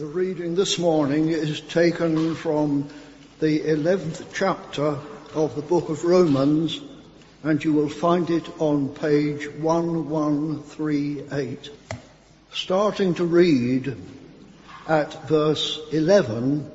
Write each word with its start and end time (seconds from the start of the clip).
The 0.00 0.06
reading 0.06 0.54
this 0.54 0.78
morning 0.78 1.28
is 1.28 1.60
taken 1.60 2.34
from 2.34 2.88
the 3.38 3.60
11th 3.60 4.24
chapter 4.32 4.96
of 5.34 5.54
the 5.54 5.60
book 5.60 5.90
of 5.90 6.04
Romans, 6.04 6.80
and 7.42 7.62
you 7.62 7.74
will 7.74 7.90
find 7.90 8.30
it 8.30 8.48
on 8.58 8.94
page 8.94 9.46
1138. 9.46 11.70
Starting 12.50 13.12
to 13.16 13.26
read 13.26 13.94
at 14.88 15.28
verse 15.28 15.78
11, 15.92 16.70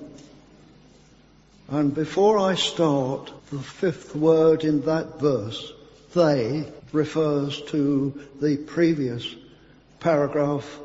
and 1.70 1.96
before 1.96 2.38
I 2.38 2.54
start, 2.54 3.34
the 3.50 3.58
fifth 3.58 4.16
word 4.16 4.64
in 4.64 4.82
that 4.82 5.20
verse, 5.20 5.74
they, 6.14 6.72
refers 6.92 7.60
to 7.72 8.24
the 8.40 8.58
previous 8.58 9.26
paragraph. 10.00 10.78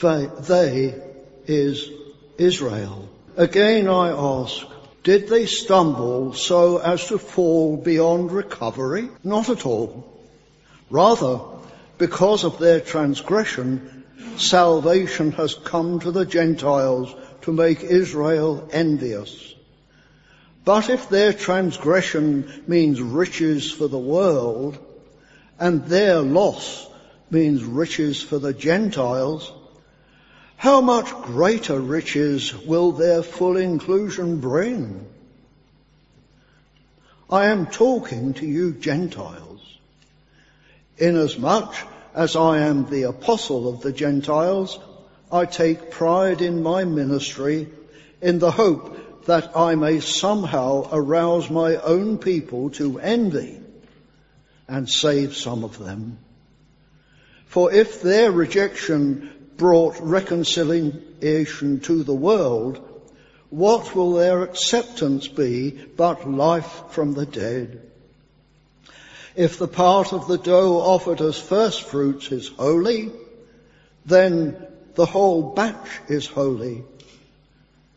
They, 0.00 0.28
they 0.40 1.07
is 1.48 1.90
Israel. 2.38 3.08
Again 3.36 3.88
I 3.88 4.10
ask, 4.10 4.66
did 5.02 5.28
they 5.28 5.46
stumble 5.46 6.34
so 6.34 6.78
as 6.78 7.06
to 7.08 7.18
fall 7.18 7.76
beyond 7.76 8.30
recovery? 8.30 9.08
Not 9.24 9.48
at 9.48 9.64
all. 9.64 10.04
Rather, 10.90 11.40
because 11.96 12.44
of 12.44 12.58
their 12.58 12.80
transgression, 12.80 14.04
salvation 14.36 15.32
has 15.32 15.54
come 15.54 16.00
to 16.00 16.10
the 16.10 16.26
Gentiles 16.26 17.14
to 17.42 17.52
make 17.52 17.82
Israel 17.82 18.68
envious. 18.72 19.54
But 20.64 20.90
if 20.90 21.08
their 21.08 21.32
transgression 21.32 22.64
means 22.66 23.00
riches 23.00 23.72
for 23.72 23.88
the 23.88 23.98
world, 23.98 24.78
and 25.58 25.84
their 25.86 26.20
loss 26.20 26.86
means 27.30 27.64
riches 27.64 28.22
for 28.22 28.38
the 28.38 28.52
Gentiles, 28.52 29.50
how 30.58 30.80
much 30.80 31.08
greater 31.22 31.80
riches 31.80 32.52
will 32.52 32.90
their 32.90 33.22
full 33.22 33.56
inclusion 33.56 34.40
bring? 34.40 35.06
I 37.30 37.46
am 37.46 37.66
talking 37.66 38.34
to 38.34 38.44
you 38.44 38.72
Gentiles, 38.72 39.60
inasmuch 40.96 41.74
as 42.12 42.34
I 42.34 42.58
am 42.58 42.90
the 42.90 43.04
apostle 43.04 43.68
of 43.68 43.82
the 43.82 43.92
Gentiles, 43.92 44.80
I 45.30 45.44
take 45.44 45.92
pride 45.92 46.42
in 46.42 46.64
my 46.64 46.84
ministry 46.84 47.68
in 48.20 48.40
the 48.40 48.50
hope 48.50 49.26
that 49.26 49.56
I 49.56 49.76
may 49.76 50.00
somehow 50.00 50.88
arouse 50.90 51.48
my 51.48 51.76
own 51.76 52.18
people 52.18 52.70
to 52.70 52.98
envy 52.98 53.60
and 54.66 54.90
save 54.90 55.36
some 55.36 55.62
of 55.62 55.78
them. 55.78 56.18
For 57.46 57.72
if 57.72 58.02
their 58.02 58.32
rejection 58.32 59.37
brought 59.58 60.00
reconciliation 60.00 61.80
to 61.80 62.02
the 62.02 62.14
world, 62.14 62.80
what 63.50 63.94
will 63.94 64.14
their 64.14 64.42
acceptance 64.42 65.28
be 65.28 65.70
but 65.96 66.30
life 66.30 66.82
from 66.90 67.12
the 67.12 67.26
dead? 67.26 67.82
If 69.36 69.58
the 69.58 69.68
part 69.68 70.12
of 70.12 70.26
the 70.26 70.38
dough 70.38 70.78
offered 70.78 71.20
as 71.20 71.38
first 71.38 71.82
fruits 71.84 72.32
is 72.32 72.48
holy, 72.48 73.10
then 74.06 74.66
the 74.94 75.06
whole 75.06 75.54
batch 75.54 75.88
is 76.08 76.26
holy. 76.26 76.84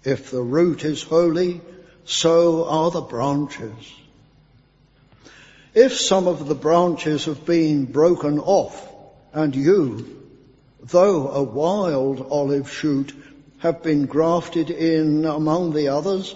If 0.04 0.32
the 0.32 0.42
root 0.42 0.84
is 0.84 1.04
holy, 1.04 1.62
so 2.06 2.66
are 2.67 2.92
the 2.92 3.02
branches. 3.02 3.94
If 5.73 5.94
some 5.94 6.28
of 6.28 6.48
the 6.48 6.56
branches 6.56 7.26
have 7.26 7.45
been 7.45 7.86
broken 7.86 8.39
off, 8.39 8.88
and 9.34 9.56
you, 9.56 10.20
though 10.84 11.30
a 11.30 11.44
wild 11.44 12.28
olive 12.30 12.72
shoot, 12.72 13.14
have 13.60 13.84
been 13.84 14.06
grafted 14.06 14.70
in 14.70 15.26
among 15.26 15.73
the 15.73 15.90
others, 15.90 16.36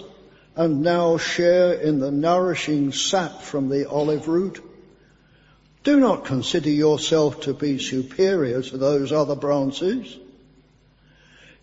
and 0.54 0.82
now 0.82 1.18
share 1.18 1.74
in 1.74 1.98
the 1.98 2.10
nourishing 2.10 2.92
sap 2.92 3.42
from 3.42 3.68
the 3.68 3.88
olive 3.88 4.28
root, 4.28 4.62
do 5.82 6.00
not 6.00 6.24
consider 6.24 6.70
yourself 6.70 7.42
to 7.42 7.54
be 7.54 7.78
superior 7.78 8.62
to 8.62 8.76
those 8.76 9.12
other 9.12 9.36
branches. 9.36 10.18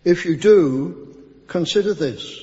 If 0.02 0.24
you 0.24 0.36
do, 0.36 1.14
consider 1.46 1.92
this. 1.92 2.40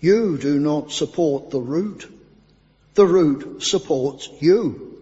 You 0.00 0.38
do 0.38 0.58
not 0.58 0.92
support 0.92 1.50
the 1.50 1.60
root. 1.60 2.12
The 2.94 3.06
root 3.06 3.62
supports 3.62 4.28
you. 4.40 4.98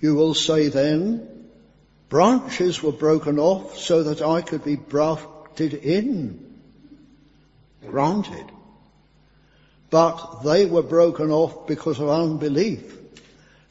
You 0.00 0.14
will 0.14 0.34
say 0.34 0.68
then, 0.68 1.37
branches 2.08 2.82
were 2.82 2.92
broken 2.92 3.38
off 3.38 3.78
so 3.78 4.04
that 4.04 4.22
I 4.22 4.42
could 4.42 4.64
be 4.64 4.76
grafted 4.76 5.74
in. 5.74 6.44
Granted. 7.86 8.46
But 9.90 10.42
they 10.42 10.66
were 10.66 10.82
broken 10.82 11.30
off 11.30 11.66
because 11.66 11.98
of 12.00 12.08
unbelief 12.08 12.96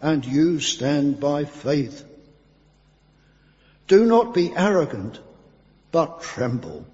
and 0.01 0.25
you 0.25 0.59
stand 0.59 1.19
by 1.19 1.45
faith. 1.45 2.03
Do 3.87 4.05
not 4.05 4.33
be 4.33 4.53
arrogant, 4.55 5.19
but 5.91 6.21
tremble. 6.21 6.85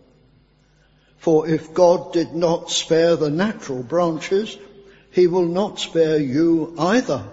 For 1.17 1.47
if 1.47 1.73
God 1.73 2.13
did 2.13 2.33
not 2.33 2.69
spare 2.69 3.15
the 3.15 3.29
natural 3.29 3.81
branches, 3.81 4.57
he 5.11 5.27
will 5.27 5.45
not 5.45 5.79
spare 5.79 6.19
you 6.19 6.75
either. 6.77 7.25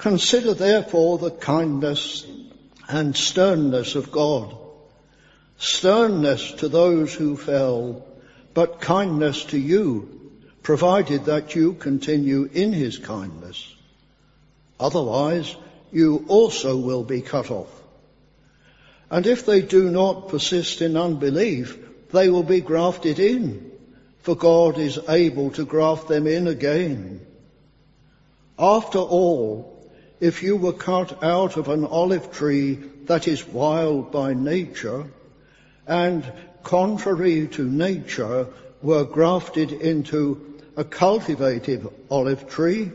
Consider 0.00 0.54
therefore 0.54 1.18
the 1.18 1.30
kindness 1.30 2.26
and 2.88 3.14
sternness 3.14 3.96
of 3.96 4.10
God. 4.10 4.56
Sternness 5.58 6.52
to 6.52 6.70
those 6.70 7.12
who 7.12 7.36
fell, 7.36 8.06
but 8.54 8.80
kindness 8.80 9.44
to 9.44 9.58
you 9.58 10.32
provided 10.62 11.26
that 11.26 11.54
you 11.54 11.74
continue 11.74 12.48
in 12.50 12.72
his 12.72 12.96
kindness. 12.96 13.74
Otherwise, 14.80 15.54
you 15.92 16.24
also 16.28 16.78
will 16.78 17.04
be 17.04 17.20
cut 17.20 17.50
off. 17.50 17.82
And 19.10 19.26
if 19.26 19.44
they 19.44 19.60
do 19.60 19.90
not 19.90 20.30
persist 20.30 20.80
in 20.80 20.96
unbelief, 20.96 21.78
they 22.10 22.30
will 22.30 22.42
be 22.42 22.62
grafted 22.62 23.18
in, 23.18 23.70
for 24.22 24.34
God 24.34 24.78
is 24.78 24.98
able 25.10 25.50
to 25.50 25.66
graft 25.66 26.08
them 26.08 26.26
in 26.26 26.48
again. 26.48 27.20
After 28.58 28.98
all, 28.98 29.69
if 30.20 30.42
you 30.42 30.56
were 30.56 30.72
cut 30.72 31.24
out 31.24 31.56
of 31.56 31.68
an 31.68 31.84
olive 31.84 32.30
tree 32.30 32.74
that 33.06 33.26
is 33.26 33.46
wild 33.46 34.12
by 34.12 34.34
nature, 34.34 35.06
and 35.86 36.30
contrary 36.62 37.48
to 37.48 37.64
nature 37.64 38.46
were 38.82 39.04
grafted 39.04 39.72
into 39.72 40.60
a 40.76 40.84
cultivated 40.84 41.88
olive 42.10 42.48
tree, 42.48 42.90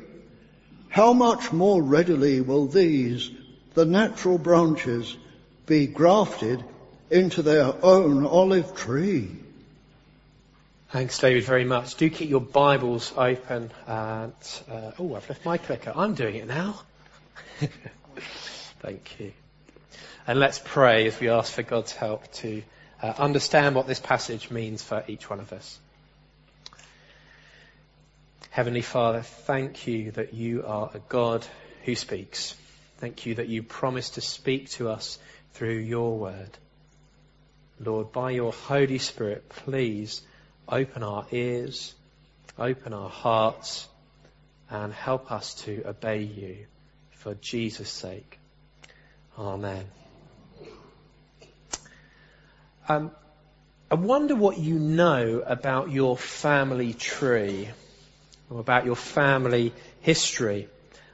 how 0.89 1.13
much 1.13 1.51
more 1.51 1.81
readily 1.81 2.41
will 2.41 2.67
these, 2.67 3.29
the 3.73 3.85
natural 3.85 4.37
branches, 4.37 5.17
be 5.65 5.87
grafted 5.87 6.63
into 7.09 7.41
their 7.41 7.73
own 7.83 8.25
olive 8.25 8.75
tree? 8.75 9.29
Thanks, 10.91 11.17
David, 11.19 11.43
very 11.43 11.65
much. 11.65 11.95
Do 11.95 12.09
keep 12.09 12.29
your 12.29 12.39
Bibles 12.39 13.11
open. 13.17 13.71
And, 13.85 14.33
uh, 14.69 14.91
oh, 14.99 15.15
I've 15.15 15.27
left 15.27 15.43
my 15.43 15.57
clicker. 15.57 15.91
I'm 15.93 16.13
doing 16.13 16.35
it 16.35 16.47
now. 16.47 16.79
Thank 18.79 19.19
you. 19.19 19.33
And 20.27 20.39
let's 20.39 20.59
pray 20.63 21.07
as 21.07 21.19
we 21.19 21.29
ask 21.29 21.53
for 21.53 21.63
God's 21.63 21.91
help 21.91 22.31
to 22.33 22.63
uh, 23.01 23.13
understand 23.17 23.75
what 23.75 23.87
this 23.87 23.99
passage 23.99 24.49
means 24.49 24.81
for 24.81 25.03
each 25.07 25.29
one 25.29 25.39
of 25.39 25.53
us. 25.53 25.79
Heavenly 28.49 28.81
Father, 28.81 29.21
thank 29.21 29.85
you 29.85 30.11
that 30.11 30.33
you 30.33 30.63
are 30.65 30.89
a 30.93 30.99
God 30.99 31.45
who 31.83 31.95
speaks. 31.95 32.55
Thank 32.97 33.25
you 33.25 33.35
that 33.35 33.49
you 33.49 33.63
promise 33.63 34.11
to 34.11 34.21
speak 34.21 34.69
to 34.71 34.89
us 34.89 35.19
through 35.53 35.77
your 35.77 36.17
word. 36.17 36.57
Lord, 37.79 38.11
by 38.11 38.31
your 38.31 38.53
Holy 38.53 38.97
Spirit, 38.97 39.49
please 39.49 40.21
open 40.69 41.03
our 41.03 41.25
ears, 41.31 41.93
open 42.57 42.93
our 42.93 43.09
hearts, 43.09 43.87
and 44.69 44.93
help 44.93 45.31
us 45.31 45.55
to 45.65 45.83
obey 45.85 46.21
you 46.21 46.65
for 47.25 47.33
Jesus' 47.33 47.89
sake. 47.89 48.37
Amen. 49.35 49.83
Um, 52.87 53.09
I 53.89 53.95
wonder 53.95 54.35
what 54.35 54.59
you 54.59 54.77
know 54.77 55.41
about 55.43 55.89
your 55.89 56.17
family 56.17 56.93
tree 56.93 57.67
or 58.51 58.59
about 58.59 58.85
your 58.85 58.95
family 58.95 59.73
history. 60.01 60.69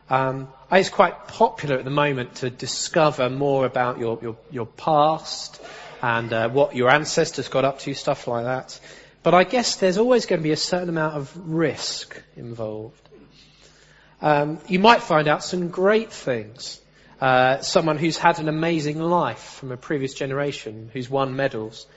Um, 0.10 0.50
it's 0.69 0.90
quite 0.90 1.30
popular 1.30 1.78
at 1.78 1.86
the 1.86 1.92
moment 1.92 2.36
to 2.42 2.50
discover 2.50 3.30
more 3.30 3.66
about 3.66 3.98
your, 3.98 4.19
your, 4.22 4.38
your 4.52 4.66
past 4.66 5.62
and 6.02 6.34
uh, 6.34 6.50
what 6.50 6.75
your 6.75 6.90
ancestors 6.90 7.48
got 7.48 7.63
up 7.63 7.80
to, 7.80 7.94
stuff 7.94 8.28
like 8.28 8.44
that. 8.44 8.78
But 9.24 9.34
I 9.34 9.46
guess 9.46 9.78
there's 9.78 9.98
always 9.98 10.25
going 10.25 10.42
to 10.42 10.44
be 10.44 10.52
a 10.52 10.58
certain 10.58 10.90
amount 10.90 11.16
of 11.16 11.31
risk 11.50 12.22
involved. 12.36 13.08
Um, 14.22 14.60
you 14.68 14.78
might 14.78 15.02
find 15.02 15.28
out 15.28 15.44
some 15.44 15.70
great 15.70 16.12
things, 16.14 16.80
uh, 17.20 17.62
someone 17.62 17.98
who's 17.98 18.18
had 18.18 18.40
an 18.40 18.48
amazing 18.48 19.00
life 19.00 19.58
from 19.60 19.72
a 19.72 19.78
previous 19.78 20.14
generation, 20.14 20.92
who's 20.94 21.10
won 21.10 21.36
medals. 21.36 21.88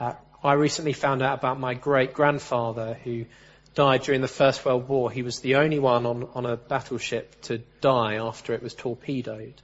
Uh, 0.00 0.14
I 0.42 0.54
recently 0.54 0.92
found 0.92 1.22
out 1.22 1.38
about 1.38 1.60
my 1.60 1.74
great 1.74 2.14
grandfather 2.14 2.94
who 3.04 3.26
died 3.74 4.02
during 4.02 4.22
the 4.22 4.28
First 4.28 4.64
World 4.64 4.88
War. 4.88 5.08
He 5.08 5.22
was 5.22 5.38
the 5.38 5.56
only 5.56 5.78
one 5.78 6.04
on, 6.04 6.28
on 6.34 6.46
a 6.46 6.56
battleship 6.56 7.42
to 7.42 7.58
die 7.80 8.16
after 8.16 8.54
it 8.54 8.62
was 8.62 8.74
torpedoed. 8.74 9.54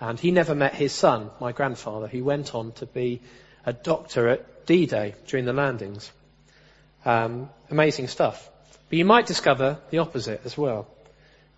And 0.00 0.18
he 0.18 0.32
never 0.32 0.56
met 0.56 0.74
his 0.74 0.92
son, 0.92 1.30
my 1.40 1.52
grandfather, 1.52 2.08
who 2.08 2.24
went 2.24 2.52
on 2.52 2.72
to 2.72 2.86
be 2.86 3.22
a 3.64 3.72
doctor 3.72 4.28
at 4.28 4.66
D-Day 4.66 5.14
during 5.28 5.44
the 5.44 5.52
landings. 5.52 6.10
Um, 7.04 7.48
amazing 7.70 8.08
stuff. 8.08 8.50
But 8.88 8.98
you 8.98 9.04
might 9.04 9.26
discover 9.26 9.78
the 9.90 9.98
opposite 9.98 10.40
as 10.44 10.58
well. 10.58 10.88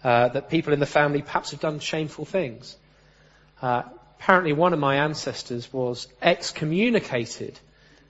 Uh, 0.05 0.29
that 0.29 0.51
people 0.51 0.73
in 0.73 0.79
the 0.79 0.87
family 0.87 1.23
perhaps 1.23 1.51
have 1.51 1.61
done 1.61 1.81
shameful 1.81 2.25
things. 2.25 2.77
Uh, 3.61 3.83
apparently 4.19 4.53
one 4.53 4.73
of 4.73 4.79
my 4.79 4.97
ancestors 4.97 5.73
was 5.73 6.07
excommunicated 6.23 7.59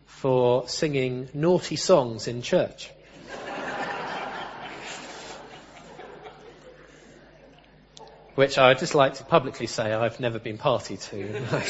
for 0.04 0.68
singing 0.68 1.28
naughty 1.32 1.76
songs 1.76 2.28
in 2.28 2.42
church. 2.42 2.90
Which 8.34 8.58
I 8.58 8.68
would 8.68 8.78
just 8.78 8.94
like 8.94 9.14
to 9.14 9.24
publicly 9.24 9.66
say 9.66 9.92
I've 9.92 10.20
never 10.20 10.38
been 10.38 10.58
party 10.58 10.96
to. 10.96 11.42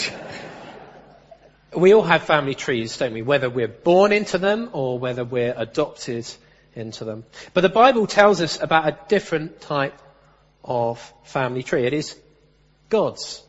we 1.77 1.95
all 1.95 2.03
have 2.03 2.23
family 2.23 2.55
trees, 2.55 2.97
don't 2.97 3.13
we? 3.13 3.23
Whether 3.23 3.51
we're 3.51 3.69
born 3.69 4.13
into 4.13 4.39
them 4.39 4.71
or 4.73 4.99
whether 4.99 5.25
we're 5.25 5.55
adopted 5.57 6.27
into 6.75 7.05
them. 7.05 7.25
But 7.55 7.63
the 7.63 7.69
Bible 7.69 8.07
tells 8.07 8.41
us 8.41 8.61
about 8.61 8.89
a 8.89 8.99
different 9.09 9.61
type 9.61 9.95
of 10.67 11.13
family 11.25 11.63
tree. 11.63 11.87
It 11.87 11.93
is 11.93 12.17
God's 12.89 13.43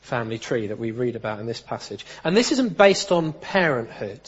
family 0.00 0.38
tree 0.38 0.68
that 0.68 0.78
we 0.78 0.90
read 0.90 1.16
about 1.16 1.40
in 1.40 1.46
this 1.46 1.60
passage. 1.60 2.04
And 2.24 2.36
this 2.36 2.52
isn't 2.52 2.76
based 2.76 3.12
on 3.12 3.32
parenthood. 3.32 4.20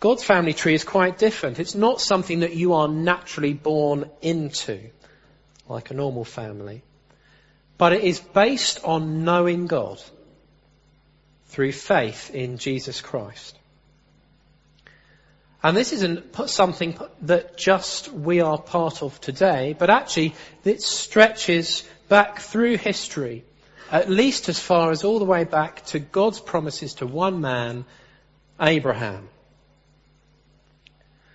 God's 0.00 0.24
family 0.24 0.54
tree 0.54 0.74
is 0.74 0.84
quite 0.84 1.18
different. 1.18 1.58
It's 1.58 1.74
not 1.74 2.00
something 2.00 2.40
that 2.40 2.54
you 2.54 2.72
are 2.72 2.88
naturally 2.88 3.52
born 3.52 4.10
into, 4.22 4.80
like 5.68 5.90
a 5.90 5.94
normal 5.94 6.24
family. 6.24 6.82
But 7.76 7.92
it 7.92 8.04
is 8.04 8.18
based 8.18 8.82
on 8.84 9.24
knowing 9.24 9.66
God 9.66 10.02
through 11.48 11.72
faith 11.72 12.30
in 12.34 12.58
Jesus 12.58 13.00
Christ. 13.00 13.58
And 15.62 15.76
this 15.76 15.92
isn't 15.92 16.48
something 16.48 16.98
that 17.22 17.58
just 17.58 18.10
we 18.10 18.40
are 18.40 18.58
part 18.58 19.02
of 19.02 19.20
today, 19.20 19.74
but 19.78 19.90
actually 19.90 20.34
it 20.64 20.80
stretches 20.80 21.86
back 22.08 22.40
through 22.40 22.78
history, 22.78 23.44
at 23.90 24.08
least 24.08 24.48
as 24.48 24.58
far 24.58 24.90
as 24.90 25.04
all 25.04 25.18
the 25.18 25.26
way 25.26 25.44
back 25.44 25.84
to 25.86 25.98
God's 25.98 26.40
promises 26.40 26.94
to 26.94 27.06
one 27.06 27.42
man, 27.42 27.84
Abraham. 28.58 29.28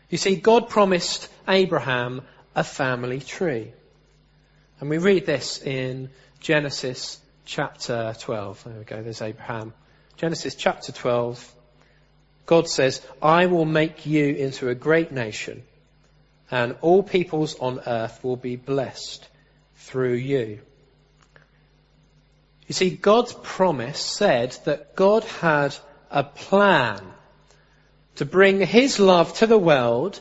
You 0.10 0.18
see, 0.18 0.36
God 0.36 0.70
promised 0.70 1.30
Abraham 1.48 2.22
a 2.56 2.64
family 2.64 3.20
tree. 3.20 3.74
And 4.80 4.90
we 4.90 4.98
read 4.98 5.26
this 5.26 5.62
in 5.62 6.10
Genesis 6.40 7.20
chapter 7.46 8.16
12. 8.20 8.64
There 8.64 8.74
we 8.74 8.84
go, 8.86 9.02
there's 9.04 9.22
Abraham. 9.22 9.74
Genesis 10.18 10.56
chapter 10.56 10.92
12, 10.92 11.55
God 12.46 12.70
says, 12.70 13.02
I 13.22 13.48
will 13.48 13.66
make 13.66 14.06
you 14.06 14.34
into 14.36 14.70
a 14.70 14.76
great 14.76 15.12
nation, 15.12 15.64
and 16.52 16.76
all 16.82 17.02
peoples 17.02 17.58
on 17.60 17.82
earth 17.88 18.24
will 18.24 18.36
be 18.36 18.56
blessed 18.56 19.28
through 19.78 20.14
you. 20.14 20.60
You 22.68 22.74
see, 22.74 22.90
God's 22.90 23.34
promise 23.44 24.00
said 24.00 24.58
that 24.66 24.96
God 24.96 25.24
had 25.24 25.76
a 26.10 26.24
plan 26.24 27.02
to 28.16 28.26
bring 28.26 28.62
his 28.62 29.00
love 29.00 29.34
to 29.38 29.48
the 29.48 29.58
world 29.58 30.20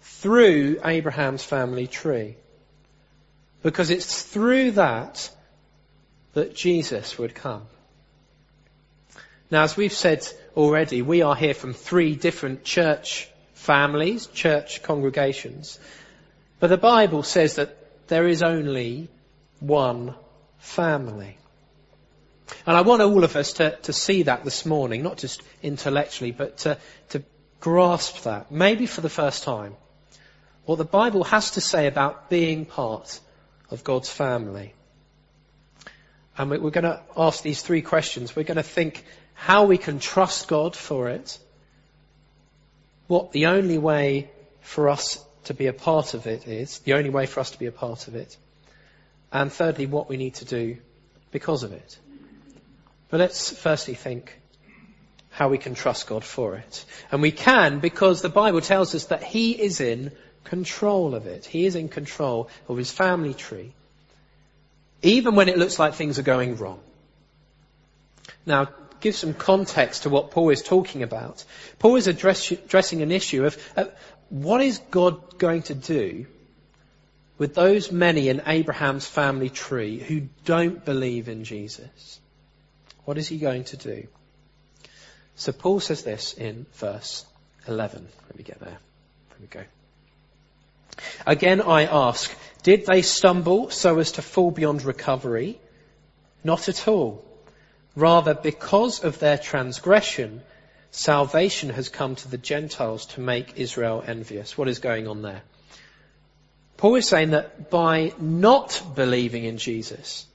through 0.00 0.80
Abraham's 0.84 1.44
family 1.44 1.86
tree. 1.86 2.36
Because 3.62 3.90
it's 3.90 4.22
through 4.22 4.72
that 4.72 5.30
that 6.34 6.54
Jesus 6.54 7.18
would 7.18 7.34
come. 7.34 7.66
Now, 9.50 9.62
as 9.62 9.76
we've 9.76 9.92
said 9.92 10.26
already, 10.56 11.02
we 11.02 11.22
are 11.22 11.36
here 11.36 11.54
from 11.54 11.74
three 11.74 12.16
different 12.16 12.64
church 12.64 13.28
families, 13.52 14.26
church 14.26 14.82
congregations. 14.82 15.78
But 16.60 16.68
the 16.68 16.76
Bible 16.76 17.22
says 17.22 17.56
that 17.56 17.76
there 18.08 18.26
is 18.26 18.42
only 18.42 19.08
one 19.60 20.14
family. 20.58 21.36
And 22.66 22.76
I 22.76 22.82
want 22.82 23.02
all 23.02 23.24
of 23.24 23.36
us 23.36 23.54
to, 23.54 23.76
to 23.82 23.92
see 23.92 24.24
that 24.24 24.44
this 24.44 24.64
morning, 24.66 25.02
not 25.02 25.18
just 25.18 25.42
intellectually, 25.62 26.32
but 26.32 26.58
to, 26.58 26.78
to 27.10 27.22
grasp 27.60 28.22
that, 28.22 28.50
maybe 28.50 28.86
for 28.86 29.00
the 29.00 29.08
first 29.10 29.44
time, 29.44 29.76
what 30.64 30.76
the 30.76 30.84
Bible 30.84 31.24
has 31.24 31.52
to 31.52 31.60
say 31.60 31.86
about 31.86 32.30
being 32.30 32.64
part 32.64 33.20
of 33.70 33.84
God's 33.84 34.08
family. 34.08 34.74
And 36.36 36.50
we're 36.50 36.70
going 36.70 36.84
to 36.84 37.00
ask 37.16 37.42
these 37.42 37.62
three 37.62 37.82
questions. 37.82 38.34
We're 38.34 38.44
going 38.44 38.56
to 38.56 38.62
think 38.62 39.04
how 39.34 39.64
we 39.64 39.78
can 39.78 39.98
trust 39.98 40.48
God 40.48 40.74
for 40.74 41.08
it, 41.10 41.38
what 43.06 43.32
the 43.32 43.46
only 43.46 43.78
way 43.78 44.30
for 44.60 44.88
us 44.88 45.22
to 45.44 45.54
be 45.54 45.66
a 45.66 45.72
part 45.72 46.14
of 46.14 46.26
it 46.26 46.48
is, 46.48 46.78
the 46.80 46.94
only 46.94 47.10
way 47.10 47.26
for 47.26 47.40
us 47.40 47.50
to 47.50 47.58
be 47.58 47.66
a 47.66 47.72
part 47.72 48.08
of 48.08 48.14
it, 48.14 48.36
and 49.32 49.52
thirdly, 49.52 49.86
what 49.86 50.08
we 50.08 50.16
need 50.16 50.34
to 50.34 50.44
do 50.44 50.78
because 51.32 51.64
of 51.64 51.72
it. 51.72 51.98
But 53.10 53.20
let's 53.20 53.50
firstly 53.50 53.94
think 53.94 54.40
how 55.30 55.48
we 55.48 55.58
can 55.58 55.74
trust 55.74 56.06
God 56.06 56.24
for 56.24 56.54
it. 56.54 56.84
And 57.10 57.20
we 57.20 57.32
can 57.32 57.80
because 57.80 58.22
the 58.22 58.28
Bible 58.28 58.60
tells 58.60 58.94
us 58.94 59.06
that 59.06 59.24
He 59.24 59.50
is 59.50 59.80
in 59.80 60.12
control 60.44 61.14
of 61.16 61.26
it. 61.26 61.44
He 61.44 61.66
is 61.66 61.74
in 61.74 61.88
control 61.88 62.48
of 62.68 62.76
His 62.76 62.92
family 62.92 63.34
tree. 63.34 63.72
Even 65.02 65.34
when 65.34 65.48
it 65.48 65.58
looks 65.58 65.78
like 65.78 65.94
things 65.94 66.18
are 66.20 66.22
going 66.22 66.56
wrong. 66.56 66.78
Now, 68.46 68.68
give 69.04 69.14
some 69.14 69.34
context 69.34 70.04
to 70.04 70.10
what 70.10 70.30
Paul 70.30 70.48
is 70.48 70.62
talking 70.62 71.02
about. 71.02 71.44
Paul 71.78 71.96
is 71.96 72.06
address, 72.06 72.50
addressing 72.50 73.02
an 73.02 73.12
issue 73.12 73.44
of 73.44 73.56
uh, 73.76 73.84
what 74.30 74.62
is 74.62 74.78
God 74.90 75.38
going 75.38 75.62
to 75.64 75.74
do 75.74 76.26
with 77.36 77.54
those 77.54 77.92
many 77.92 78.30
in 78.30 78.42
Abraham's 78.46 79.06
family 79.06 79.50
tree 79.50 79.98
who 79.98 80.22
don't 80.46 80.84
believe 80.84 81.28
in 81.28 81.44
Jesus? 81.44 82.18
What 83.04 83.18
is 83.18 83.28
he 83.28 83.36
going 83.38 83.64
to 83.64 83.76
do? 83.76 84.08
So 85.36 85.52
Paul 85.52 85.80
says 85.80 86.02
this 86.02 86.32
in 86.32 86.64
verse 86.74 87.26
11. 87.68 88.08
Let 88.28 88.36
me 88.38 88.42
get 88.42 88.58
there. 88.60 88.78
There 89.28 89.38
we 89.40 89.46
go. 89.48 89.64
Again 91.26 91.60
I 91.60 91.84
ask, 91.84 92.34
did 92.62 92.86
they 92.86 93.02
stumble 93.02 93.68
so 93.68 93.98
as 93.98 94.12
to 94.12 94.22
fall 94.22 94.50
beyond 94.50 94.82
recovery? 94.82 95.60
Not 96.42 96.68
at 96.68 96.88
all. 96.88 97.23
Rather, 97.96 98.34
because 98.34 99.04
of 99.04 99.18
their 99.18 99.38
transgression, 99.38 100.42
salvation 100.90 101.70
has 101.70 101.88
come 101.88 102.16
to 102.16 102.28
the 102.28 102.38
Gentiles 102.38 103.06
to 103.06 103.20
make 103.20 103.56
Israel 103.56 104.02
envious. 104.06 104.58
What 104.58 104.68
is 104.68 104.78
going 104.78 105.06
on 105.06 105.22
there? 105.22 105.42
Paul 106.76 106.96
is 106.96 107.08
saying 107.08 107.30
that 107.30 107.70
by 107.70 108.12
not 108.18 108.82
believing 108.94 109.44
in 109.44 109.58
Jesus, 109.58 110.26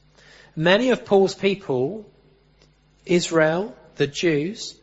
many 0.55 0.91
of 0.91 1.05
Paul's 1.05 1.35
people, 1.35 2.09
Israel, 3.05 3.75
the 3.97 4.07
Jews, 4.07 4.75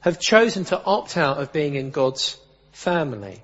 have 0.00 0.20
chosen 0.20 0.64
to 0.66 0.80
opt 0.80 1.16
out 1.16 1.38
of 1.38 1.52
being 1.52 1.74
in 1.74 1.90
God's 1.90 2.36
family. 2.72 3.42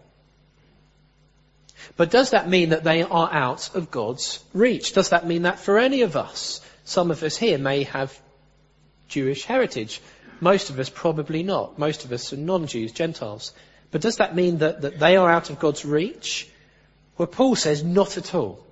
But 1.97 2.11
does 2.11 2.31
that 2.31 2.49
mean 2.49 2.71
that 2.71 2.85
they 2.85 3.03
are 3.03 3.33
out 3.33 3.75
of 3.75 3.91
God's 3.91 4.43
reach? 4.53 4.93
Does 4.93 5.11
that 5.11 5.27
mean 5.27 5.43
that 5.43 5.59
for 5.59 5.79
any 5.79 6.03
of 6.03 6.17
us, 6.17 6.61
some 6.85 7.11
of 7.11 7.23
us 7.23 7.37
here 7.37 7.59
may 7.59 7.83
have 7.85 8.19
Jewish 9.09 9.45
heritage. 9.45 10.01
Most 10.41 10.71
of 10.71 10.79
us 10.79 10.91
probably 10.91 11.43
not. 11.43 11.79
Most 11.79 12.05
of 12.05 12.13
us 12.13 12.33
are 12.33 12.37
non-Jews, 12.37 12.93
Gentiles. 12.93 13.53
But 13.91 14.01
does 14.01 14.17
that 14.17 14.35
mean 14.35 14.59
that, 14.59 14.83
that 14.83 14.99
they 14.99 15.17
are 15.17 15.31
out 15.31 15.51
of 15.51 15.61
God's 15.61 15.85
reach? 15.85 16.49
Well, 17.17 17.29
Paul 17.29 17.55
says 17.55 17.85
not 17.85 18.17
at 18.17 18.35
all. 18.35 18.65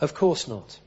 Of 0.00 0.14
course 0.14 0.48
not. 0.48 0.78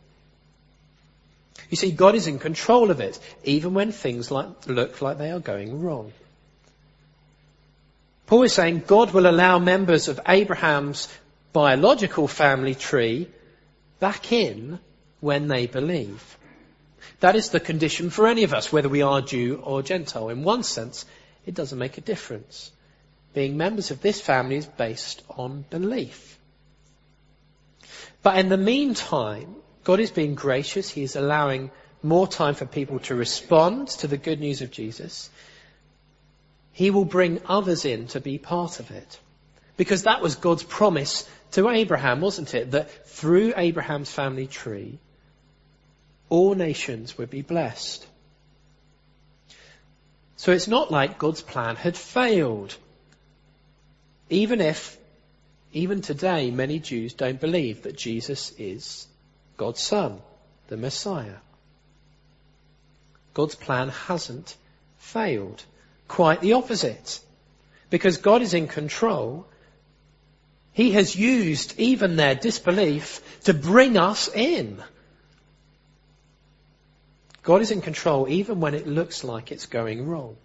You 1.70 1.78
see, 1.78 1.92
God 1.92 2.16
is 2.16 2.28
in 2.28 2.40
control 2.40 2.92
of 2.92 3.02
it, 3.02 3.20
even 3.44 3.74
when 3.74 3.92
things 3.92 4.32
like, 4.32 4.68
look 4.68 5.02
like 5.02 5.18
they 5.18 5.32
are 5.32 5.40
going 5.40 5.82
wrong. 5.82 6.14
Paul 8.26 8.44
is 8.44 8.54
saying 8.54 8.84
God 8.88 9.14
will 9.14 9.28
allow 9.28 9.60
members 9.60 10.08
of 10.08 10.20
Abraham's 10.28 11.08
biological 11.54 12.28
family 12.28 12.76
tree 12.76 13.28
back 14.00 14.32
in 14.32 14.80
when 15.20 15.48
they 15.48 15.66
believe. 15.66 16.38
That 17.20 17.36
is 17.36 17.50
the 17.50 17.60
condition 17.60 18.10
for 18.10 18.28
any 18.28 18.44
of 18.44 18.54
us, 18.54 18.72
whether 18.72 18.90
we 18.90 19.02
are 19.02 19.22
Jew 19.22 19.62
or 19.64 19.82
Gentile. 19.82 20.30
In 20.30 20.44
one 20.44 20.64
sense, 20.64 21.06
it 21.46 21.56
doesn't 21.56 21.80
make 21.80 21.98
a 21.98 22.02
difference. 22.02 22.72
Being 23.34 23.58
members 23.58 23.92
of 23.92 24.02
this 24.02 24.22
family 24.22 24.58
is 24.58 24.66
based 24.66 25.24
on 25.30 25.66
belief. 25.70 26.40
But 28.24 28.38
in 28.38 28.50
the 28.50 28.58
meantime, 28.58 29.56
God 29.84 30.00
is 30.00 30.12
being 30.12 30.36
gracious. 30.36 30.90
He 30.90 31.04
is 31.04 31.16
allowing 31.16 31.72
more 32.04 32.28
time 32.28 32.56
for 32.56 32.66
people 32.66 33.00
to 33.00 33.16
respond 33.16 33.88
to 33.90 34.08
the 34.08 34.18
good 34.18 34.40
news 34.40 34.62
of 34.62 34.72
Jesus. 34.72 35.30
He 36.72 36.92
will 36.92 37.06
bring 37.06 37.42
others 37.48 37.86
in 37.86 38.08
to 38.08 38.20
be 38.20 38.38
part 38.38 38.80
of 38.80 38.92
it. 38.92 39.20
Because 39.78 40.04
that 40.04 40.22
was 40.22 40.36
God's 40.36 40.64
promise 40.64 41.28
to 41.52 41.70
Abraham, 41.70 42.22
wasn't 42.22 42.54
it? 42.54 42.72
That 42.72 43.08
through 43.08 43.54
Abraham's 43.56 44.12
family 44.12 44.48
tree, 44.48 45.00
all 46.30 46.56
nations 46.56 47.18
would 47.18 47.30
be 47.30 47.42
blessed. 47.42 48.06
So 50.36 50.52
it's 50.52 50.68
not 50.68 50.92
like 50.92 51.18
God's 51.18 51.42
plan 51.42 51.76
had 51.76 51.98
failed. 51.98 52.76
Even 54.30 54.62
if, 54.62 54.98
even 55.74 56.02
today, 56.02 56.52
many 56.52 56.80
Jews 56.80 57.14
don't 57.14 57.40
believe 57.40 57.84
that 57.84 57.98
Jesus 57.98 58.54
is 58.58 59.08
God's 59.58 59.82
Son, 59.82 60.22
the 60.68 60.78
Messiah. 60.78 61.38
God's 63.34 63.56
plan 63.56 63.90
hasn't 63.90 64.56
failed. 64.98 65.64
Quite 66.08 66.42
the 66.42 66.54
opposite. 66.54 67.20
Because 67.90 68.18
God 68.18 68.42
is 68.42 68.54
in 68.54 68.68
control, 68.68 69.48
He 70.74 70.92
has 70.92 71.16
used 71.16 71.80
even 71.80 72.16
their 72.16 72.36
disbelief 72.36 73.22
to 73.46 73.54
bring 73.54 73.98
us 73.98 74.30
in. 74.34 74.82
God 77.48 77.62
is 77.62 77.72
in 77.72 77.80
control 77.80 78.28
even 78.28 78.60
when 78.60 78.74
it 78.74 78.86
looks 78.86 79.24
like 79.24 79.54
it's 79.54 79.68
going 79.68 80.06
wrong. 80.06 80.36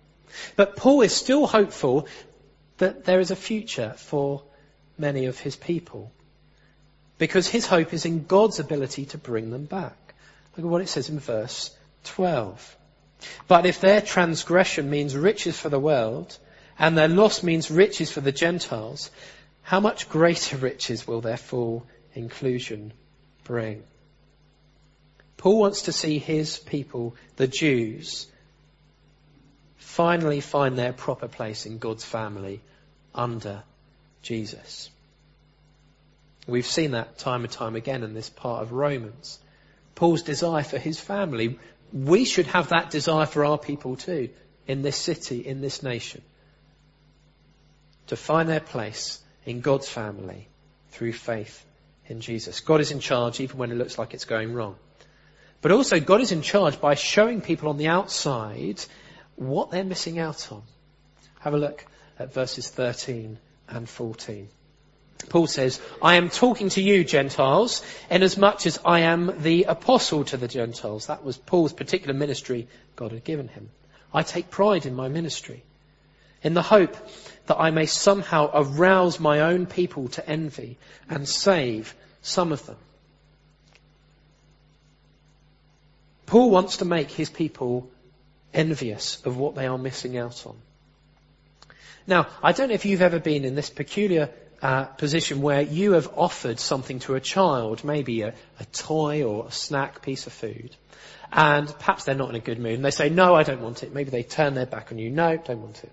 But 0.54 0.76
Paul 0.76 1.00
is 1.00 1.12
still 1.12 1.48
hopeful 1.48 2.06
that 2.78 3.06
there 3.06 3.18
is 3.18 3.32
a 3.32 3.36
future 3.50 3.94
for 3.96 4.44
many 4.96 5.24
of 5.24 5.36
his 5.36 5.56
people. 5.56 6.12
Because 7.18 7.48
his 7.48 7.66
hope 7.66 7.92
is 7.92 8.04
in 8.04 8.26
God's 8.26 8.60
ability 8.60 9.06
to 9.06 9.18
bring 9.18 9.50
them 9.50 9.64
back. 9.64 10.14
Look 10.56 10.64
at 10.64 10.70
what 10.70 10.80
it 10.80 10.88
says 10.88 11.08
in 11.08 11.18
verse 11.18 11.76
12. 12.04 12.76
But 13.48 13.66
if 13.66 13.80
their 13.80 14.00
transgression 14.00 14.88
means 14.88 15.16
riches 15.16 15.58
for 15.58 15.70
the 15.70 15.80
world, 15.80 16.38
and 16.78 16.96
their 16.96 17.08
loss 17.08 17.42
means 17.42 17.68
riches 17.68 18.12
for 18.12 18.20
the 18.20 18.30
Gentiles, 18.30 19.10
how 19.62 19.80
much 19.80 20.08
greater 20.08 20.56
riches 20.68 21.04
will 21.04 21.20
their 21.20 21.36
full 21.36 21.84
inclusion 22.14 22.92
bring? 23.42 23.82
Paul 25.42 25.58
wants 25.58 25.82
to 25.82 25.92
see 25.92 26.20
his 26.20 26.56
people, 26.56 27.16
the 27.34 27.48
Jews, 27.48 28.28
finally 29.76 30.40
find 30.40 30.78
their 30.78 30.92
proper 30.92 31.26
place 31.26 31.66
in 31.66 31.78
God's 31.78 32.04
family 32.04 32.60
under 33.12 33.64
Jesus. 34.22 34.88
We've 36.46 36.64
seen 36.64 36.92
that 36.92 37.18
time 37.18 37.42
and 37.42 37.52
time 37.52 37.74
again 37.74 38.04
in 38.04 38.14
this 38.14 38.30
part 38.30 38.62
of 38.62 38.70
Romans. 38.70 39.40
Paul's 39.96 40.22
desire 40.22 40.62
for 40.62 40.78
his 40.78 41.00
family. 41.00 41.58
We 41.92 42.24
should 42.24 42.46
have 42.46 42.68
that 42.68 42.90
desire 42.90 43.26
for 43.26 43.44
our 43.44 43.58
people 43.58 43.96
too, 43.96 44.30
in 44.68 44.82
this 44.82 44.96
city, 44.96 45.44
in 45.44 45.60
this 45.60 45.82
nation. 45.82 46.22
To 48.06 48.16
find 48.16 48.48
their 48.48 48.60
place 48.60 49.20
in 49.44 49.60
God's 49.60 49.88
family 49.88 50.46
through 50.90 51.14
faith 51.14 51.66
in 52.06 52.20
Jesus. 52.20 52.60
God 52.60 52.80
is 52.80 52.92
in 52.92 53.00
charge 53.00 53.40
even 53.40 53.58
when 53.58 53.72
it 53.72 53.76
looks 53.76 53.98
like 53.98 54.14
it's 54.14 54.24
going 54.24 54.54
wrong. 54.54 54.76
But 55.62 55.70
also 55.72 56.00
God 56.00 56.20
is 56.20 56.32
in 56.32 56.42
charge 56.42 56.80
by 56.80 56.94
showing 56.94 57.40
people 57.40 57.68
on 57.68 57.78
the 57.78 57.86
outside 57.86 58.84
what 59.36 59.70
they're 59.70 59.84
missing 59.84 60.18
out 60.18 60.50
on. 60.52 60.62
Have 61.40 61.54
a 61.54 61.58
look 61.58 61.86
at 62.18 62.34
verses 62.34 62.68
13 62.68 63.38
and 63.68 63.88
14. 63.88 64.48
Paul 65.28 65.46
says, 65.46 65.80
I 66.02 66.16
am 66.16 66.30
talking 66.30 66.68
to 66.70 66.82
you, 66.82 67.04
Gentiles, 67.04 67.84
inasmuch 68.10 68.66
as 68.66 68.80
I 68.84 69.00
am 69.00 69.42
the 69.42 69.64
apostle 69.64 70.24
to 70.24 70.36
the 70.36 70.48
Gentiles. 70.48 71.06
That 71.06 71.24
was 71.24 71.38
Paul's 71.38 71.72
particular 71.72 72.12
ministry 72.12 72.66
God 72.96 73.12
had 73.12 73.22
given 73.22 73.46
him. 73.46 73.70
I 74.12 74.24
take 74.24 74.50
pride 74.50 74.84
in 74.84 74.96
my 74.96 75.08
ministry, 75.08 75.62
in 76.42 76.54
the 76.54 76.62
hope 76.62 76.96
that 77.46 77.60
I 77.60 77.70
may 77.70 77.86
somehow 77.86 78.50
arouse 78.52 79.20
my 79.20 79.40
own 79.40 79.66
people 79.66 80.08
to 80.08 80.28
envy 80.28 80.76
and 81.08 81.28
save 81.28 81.94
some 82.20 82.50
of 82.50 82.66
them. 82.66 82.76
Paul 86.26 86.50
wants 86.50 86.78
to 86.78 86.84
make 86.84 87.10
his 87.10 87.30
people 87.30 87.90
envious 88.54 89.24
of 89.24 89.36
what 89.36 89.54
they 89.54 89.66
are 89.66 89.78
missing 89.78 90.16
out 90.16 90.46
on. 90.46 90.56
Now, 92.06 92.26
I 92.42 92.52
don't 92.52 92.68
know 92.68 92.74
if 92.74 92.84
you've 92.84 93.02
ever 93.02 93.20
been 93.20 93.44
in 93.44 93.54
this 93.54 93.70
peculiar 93.70 94.30
uh, 94.60 94.84
position 94.84 95.42
where 95.42 95.60
you 95.60 95.92
have 95.92 96.08
offered 96.16 96.58
something 96.58 97.00
to 97.00 97.14
a 97.14 97.20
child, 97.20 97.84
maybe 97.84 98.22
a, 98.22 98.34
a 98.60 98.64
toy 98.72 99.24
or 99.24 99.46
a 99.46 99.52
snack 99.52 100.02
piece 100.02 100.26
of 100.26 100.32
food, 100.32 100.74
and 101.32 101.68
perhaps 101.78 102.04
they're 102.04 102.14
not 102.14 102.30
in 102.30 102.36
a 102.36 102.40
good 102.40 102.58
mood, 102.58 102.74
and 102.74 102.84
they 102.84 102.90
say, 102.90 103.08
no, 103.08 103.34
I 103.34 103.42
don't 103.42 103.60
want 103.60 103.82
it. 103.82 103.94
Maybe 103.94 104.10
they 104.10 104.22
turn 104.22 104.54
their 104.54 104.66
back 104.66 104.92
on 104.92 104.98
you, 104.98 105.10
no, 105.10 105.36
don't 105.36 105.62
want 105.62 105.82
it. 105.82 105.92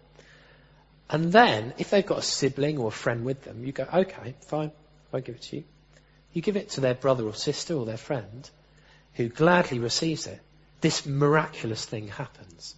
And 1.10 1.32
then, 1.32 1.74
if 1.78 1.90
they've 1.90 2.06
got 2.06 2.20
a 2.20 2.24
sibling 2.24 2.78
or 2.78 2.90
a 2.90 2.92
friend 2.92 3.26
with 3.26 3.44
them, 3.44 3.66
you 3.66 3.72
go, 3.72 3.88
okay, 3.92 4.36
fine, 4.42 4.70
I 4.70 4.72
won't 5.12 5.26
give 5.26 5.36
it 5.36 5.42
to 5.44 5.58
you. 5.58 5.64
You 6.34 6.42
give 6.44 6.56
it 6.56 6.72
to 6.72 6.82
their 6.82 6.94
brother 6.94 7.26
or 7.26 7.34
sister 7.34 7.74
or 7.74 7.86
their 7.86 7.98
friend, 7.98 8.48
who 9.16 9.30
gladly 9.30 9.80
receives 9.80 10.28
it, 10.28 10.40
this 10.82 11.06
miraculous 11.06 11.86
thing 11.86 12.08
happens. 12.08 12.76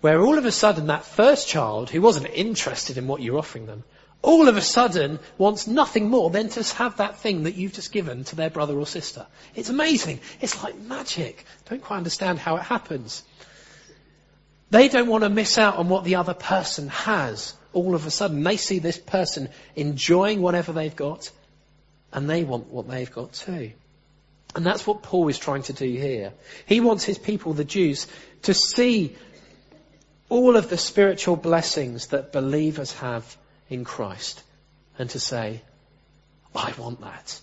Where 0.00 0.20
all 0.20 0.38
of 0.38 0.44
a 0.44 0.52
sudden 0.52 0.88
that 0.88 1.04
first 1.04 1.48
child 1.48 1.90
who 1.90 2.02
wasn't 2.02 2.28
interested 2.32 2.98
in 2.98 3.06
what 3.06 3.22
you're 3.22 3.38
offering 3.38 3.66
them, 3.66 3.84
all 4.22 4.48
of 4.48 4.56
a 4.56 4.62
sudden 4.62 5.18
wants 5.38 5.66
nothing 5.66 6.10
more 6.10 6.30
than 6.30 6.48
to 6.50 6.62
have 6.74 6.96
that 6.96 7.18
thing 7.18 7.44
that 7.44 7.54
you've 7.54 7.72
just 7.72 7.92
given 7.92 8.24
to 8.24 8.36
their 8.36 8.50
brother 8.50 8.76
or 8.76 8.86
sister. 8.86 9.26
It's 9.54 9.68
amazing. 9.68 10.20
It's 10.40 10.62
like 10.62 10.76
magic. 10.76 11.44
Don't 11.70 11.82
quite 11.82 11.98
understand 11.98 12.38
how 12.38 12.56
it 12.56 12.62
happens. 12.62 13.22
They 14.70 14.88
don't 14.88 15.08
want 15.08 15.22
to 15.22 15.30
miss 15.30 15.58
out 15.58 15.76
on 15.76 15.88
what 15.88 16.04
the 16.04 16.16
other 16.16 16.34
person 16.34 16.88
has 16.88 17.54
all 17.72 17.94
of 17.94 18.06
a 18.06 18.10
sudden. 18.10 18.42
They 18.42 18.56
see 18.56 18.80
this 18.80 18.98
person 18.98 19.48
enjoying 19.76 20.42
whatever 20.42 20.72
they've 20.72 20.96
got 20.96 21.30
and 22.12 22.28
they 22.28 22.42
want 22.42 22.66
what 22.66 22.88
they've 22.88 23.10
got 23.10 23.32
too. 23.32 23.72
And 24.56 24.64
that's 24.64 24.86
what 24.86 25.02
Paul 25.02 25.28
is 25.28 25.38
trying 25.38 25.64
to 25.64 25.74
do 25.74 25.84
here. 25.84 26.32
He 26.64 26.80
wants 26.80 27.04
his 27.04 27.18
people, 27.18 27.52
the 27.52 27.62
Jews, 27.62 28.06
to 28.42 28.54
see 28.54 29.14
all 30.30 30.56
of 30.56 30.70
the 30.70 30.78
spiritual 30.78 31.36
blessings 31.36 32.06
that 32.08 32.32
believers 32.32 32.90
have 32.94 33.36
in 33.68 33.84
Christ 33.84 34.42
and 34.98 35.10
to 35.10 35.20
say, 35.20 35.60
I 36.54 36.72
want 36.78 37.02
that. 37.02 37.38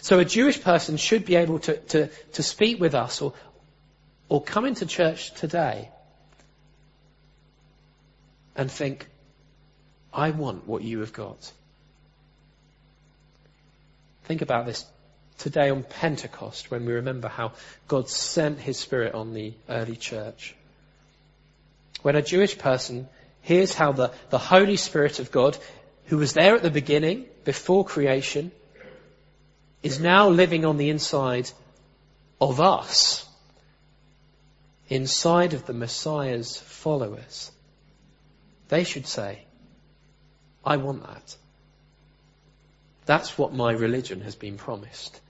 So 0.00 0.20
a 0.20 0.24
Jewish 0.24 0.62
person 0.62 0.96
should 0.96 1.24
be 1.24 1.34
able 1.34 1.58
to, 1.58 1.76
to, 1.76 2.06
to 2.34 2.42
speak 2.44 2.80
with 2.80 2.94
us 2.94 3.20
or, 3.20 3.34
or 4.28 4.40
come 4.40 4.64
into 4.64 4.86
church 4.86 5.34
today 5.34 5.90
and 8.54 8.70
think, 8.70 9.08
I 10.12 10.30
want 10.30 10.68
what 10.68 10.82
you 10.82 11.00
have 11.00 11.12
got. 11.12 11.50
Think 14.26 14.42
about 14.42 14.66
this 14.66 14.84
today 15.38 15.70
on 15.70 15.84
Pentecost 15.84 16.68
when 16.68 16.84
we 16.84 16.94
remember 16.94 17.28
how 17.28 17.52
God 17.86 18.08
sent 18.10 18.58
his 18.58 18.76
Spirit 18.76 19.14
on 19.14 19.34
the 19.34 19.54
early 19.68 19.94
church. 19.94 20.56
When 22.02 22.16
a 22.16 22.22
Jewish 22.22 22.58
person 22.58 23.08
hears 23.42 23.72
how 23.72 23.92
the, 23.92 24.10
the 24.30 24.38
Holy 24.38 24.76
Spirit 24.76 25.20
of 25.20 25.30
God, 25.30 25.56
who 26.06 26.18
was 26.18 26.32
there 26.32 26.56
at 26.56 26.64
the 26.64 26.72
beginning, 26.72 27.26
before 27.44 27.84
creation, 27.84 28.50
is 29.84 30.00
now 30.00 30.28
living 30.28 30.64
on 30.64 30.76
the 30.76 30.90
inside 30.90 31.48
of 32.40 32.60
us, 32.60 33.24
inside 34.88 35.54
of 35.54 35.66
the 35.66 35.72
Messiah's 35.72 36.56
followers, 36.56 37.52
they 38.70 38.82
should 38.82 39.06
say, 39.06 39.44
I 40.64 40.78
want 40.78 41.04
that. 41.04 41.36
That's 43.06 43.38
what 43.38 43.54
my 43.54 43.72
religion 43.72 44.20
has 44.22 44.34
been 44.34 44.58
promised. 44.58 45.20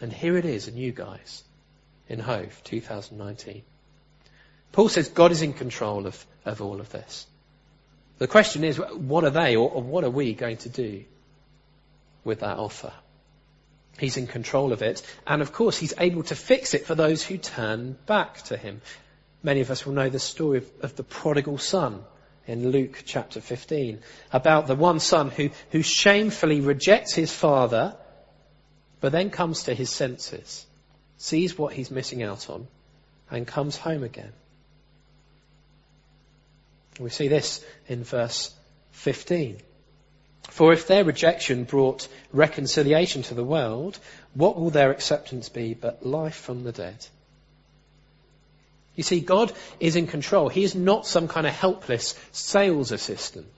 And 0.00 0.12
here 0.12 0.36
it 0.36 0.46
is 0.46 0.68
in 0.68 0.76
you 0.76 0.90
guys, 0.90 1.44
in 2.08 2.18
Hove 2.18 2.60
2019. 2.64 3.62
Paul 4.72 4.88
says 4.88 5.08
God 5.08 5.32
is 5.32 5.42
in 5.42 5.52
control 5.52 6.06
of, 6.06 6.26
of 6.46 6.62
all 6.62 6.80
of 6.80 6.90
this. 6.90 7.26
The 8.18 8.26
question 8.26 8.64
is, 8.64 8.78
what 8.78 9.24
are 9.24 9.30
they 9.30 9.54
or, 9.54 9.70
or 9.70 9.82
what 9.82 10.04
are 10.04 10.10
we 10.10 10.32
going 10.32 10.56
to 10.58 10.70
do 10.70 11.04
with 12.24 12.40
that 12.40 12.58
offer? 12.58 12.92
He's 13.98 14.16
in 14.16 14.26
control 14.26 14.72
of 14.72 14.80
it. 14.80 15.02
And 15.26 15.42
of 15.42 15.52
course, 15.52 15.76
he's 15.76 15.94
able 15.98 16.22
to 16.24 16.34
fix 16.34 16.72
it 16.72 16.86
for 16.86 16.94
those 16.94 17.22
who 17.22 17.36
turn 17.36 17.98
back 18.06 18.42
to 18.44 18.56
him. 18.56 18.80
Many 19.42 19.60
of 19.60 19.70
us 19.70 19.84
will 19.84 19.92
know 19.92 20.08
the 20.08 20.18
story 20.18 20.58
of, 20.58 20.70
of 20.80 20.96
the 20.96 21.04
prodigal 21.04 21.58
son 21.58 22.02
in 22.46 22.70
Luke 22.70 23.02
chapter 23.04 23.40
15 23.40 24.00
about 24.32 24.66
the 24.66 24.74
one 24.74 25.00
son 25.00 25.30
who, 25.30 25.50
who 25.70 25.82
shamefully 25.82 26.60
rejects 26.60 27.14
his 27.14 27.32
father, 27.32 27.96
but 29.00 29.12
then 29.12 29.30
comes 29.30 29.64
to 29.64 29.74
his 29.74 29.90
senses, 29.90 30.66
sees 31.18 31.56
what 31.56 31.72
he's 31.72 31.90
missing 31.90 32.22
out 32.22 32.50
on, 32.50 32.66
and 33.30 33.46
comes 33.46 33.76
home 33.76 34.02
again. 34.02 34.32
We 37.00 37.10
see 37.10 37.28
this 37.28 37.64
in 37.88 38.04
verse 38.04 38.54
15. 38.92 39.58
For 40.50 40.72
if 40.72 40.86
their 40.86 41.04
rejection 41.04 41.64
brought 41.64 42.08
reconciliation 42.32 43.22
to 43.22 43.34
the 43.34 43.44
world, 43.44 43.98
what 44.34 44.56
will 44.56 44.70
their 44.70 44.90
acceptance 44.90 45.48
be 45.48 45.74
but 45.74 46.04
life 46.04 46.34
from 46.34 46.64
the 46.64 46.72
dead? 46.72 47.06
You 48.94 49.02
see, 49.02 49.20
God 49.20 49.52
is 49.80 49.96
in 49.96 50.06
control. 50.06 50.48
He 50.48 50.64
is 50.64 50.74
not 50.74 51.06
some 51.06 51.28
kind 51.28 51.46
of 51.46 51.54
helpless 51.54 52.14
sales 52.32 52.92
assistant, 52.92 53.50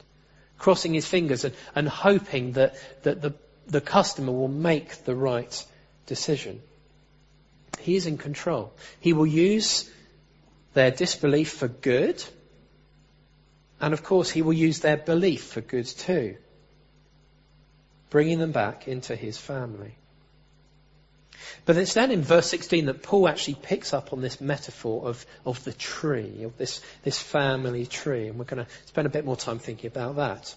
crossing 0.59 0.95
his 0.95 1.07
fingers 1.07 1.45
and, 1.45 1.55
and 1.75 1.89
hoping 1.89 2.53
that, 2.53 2.77
that 3.03 3.21
the, 3.21 3.35
the 3.67 3.81
customer 3.81 4.33
will 4.33 4.49
make 4.49 5.05
the 5.05 5.15
right 5.15 5.65
decision. 6.07 6.63
He 7.81 7.97
is 7.97 8.07
in 8.07 8.17
control. 8.17 8.73
He 9.01 9.13
will 9.13 9.27
use 9.27 9.91
their 10.73 10.91
disbelief 10.91 11.53
for 11.53 11.69
good, 11.69 12.23
and 13.81 13.93
of 13.93 14.03
course, 14.03 14.31
he 14.31 14.43
will 14.43 14.53
use 14.53 14.81
their 14.81 14.97
belief 14.97 15.45
for 15.45 15.61
good 15.61 15.87
too, 15.87 16.37
bringing 18.11 18.39
them 18.39 18.53
back 18.53 18.87
into 18.87 19.17
his 19.17 19.37
family. 19.37 19.97
But 21.65 21.77
it's 21.77 21.95
then 21.95 22.11
in 22.11 22.23
verse 22.23 22.49
16 22.49 22.87
that 22.87 23.03
Paul 23.03 23.29
actually 23.29 23.55
picks 23.55 23.93
up 23.93 24.13
on 24.13 24.21
this 24.21 24.41
metaphor 24.41 25.09
of, 25.09 25.25
of 25.45 25.63
the 25.65 25.73
tree, 25.73 26.45
of 26.45 26.57
this, 26.57 26.81
this 27.03 27.21
family 27.21 27.87
tree, 27.87 28.29
and 28.29 28.39
we're 28.39 28.45
going 28.45 28.65
to 28.65 28.71
spend 28.87 29.07
a 29.07 29.11
bit 29.11 29.25
more 29.25 29.37
time 29.37 29.59
thinking 29.59 29.89
about 29.89 30.17
that. 30.17 30.55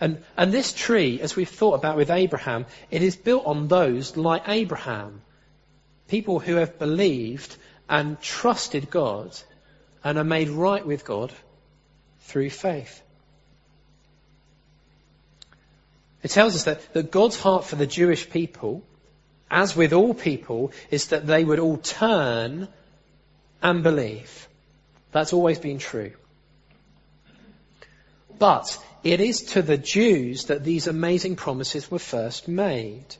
And, 0.00 0.22
and 0.36 0.52
this 0.52 0.72
tree, 0.72 1.20
as 1.20 1.34
we've 1.34 1.48
thought 1.48 1.74
about 1.74 1.96
with 1.96 2.10
Abraham, 2.10 2.66
it 2.90 3.02
is 3.02 3.16
built 3.16 3.46
on 3.46 3.68
those 3.68 4.16
like 4.16 4.48
Abraham. 4.48 5.22
People 6.08 6.38
who 6.38 6.56
have 6.56 6.78
believed 6.78 7.56
and 7.88 8.20
trusted 8.20 8.90
God 8.90 9.36
and 10.04 10.18
are 10.18 10.24
made 10.24 10.48
right 10.48 10.86
with 10.86 11.04
God 11.04 11.32
through 12.20 12.50
faith. 12.50 13.02
It 16.22 16.30
tells 16.30 16.54
us 16.54 16.64
that, 16.64 16.92
that 16.94 17.10
God's 17.10 17.38
heart 17.38 17.64
for 17.64 17.76
the 17.76 17.86
Jewish 17.86 18.28
people, 18.28 18.82
as 19.50 19.76
with 19.76 19.92
all 19.92 20.14
people, 20.14 20.72
is 20.90 21.08
that 21.08 21.26
they 21.26 21.44
would 21.44 21.58
all 21.58 21.78
turn 21.78 22.68
and 23.62 23.82
believe. 23.82 24.48
That's 25.12 25.32
always 25.32 25.58
been 25.58 25.78
true. 25.78 26.12
But 28.38 28.78
it 29.02 29.20
is 29.20 29.42
to 29.54 29.62
the 29.62 29.78
Jews 29.78 30.46
that 30.46 30.64
these 30.64 30.86
amazing 30.86 31.36
promises 31.36 31.90
were 31.90 31.98
first 31.98 32.46
made. 32.48 33.16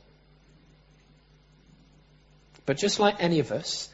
But 2.67 2.77
just 2.77 3.01
like 3.01 3.17
any 3.19 3.41
of 3.41 3.51
us, 3.51 3.89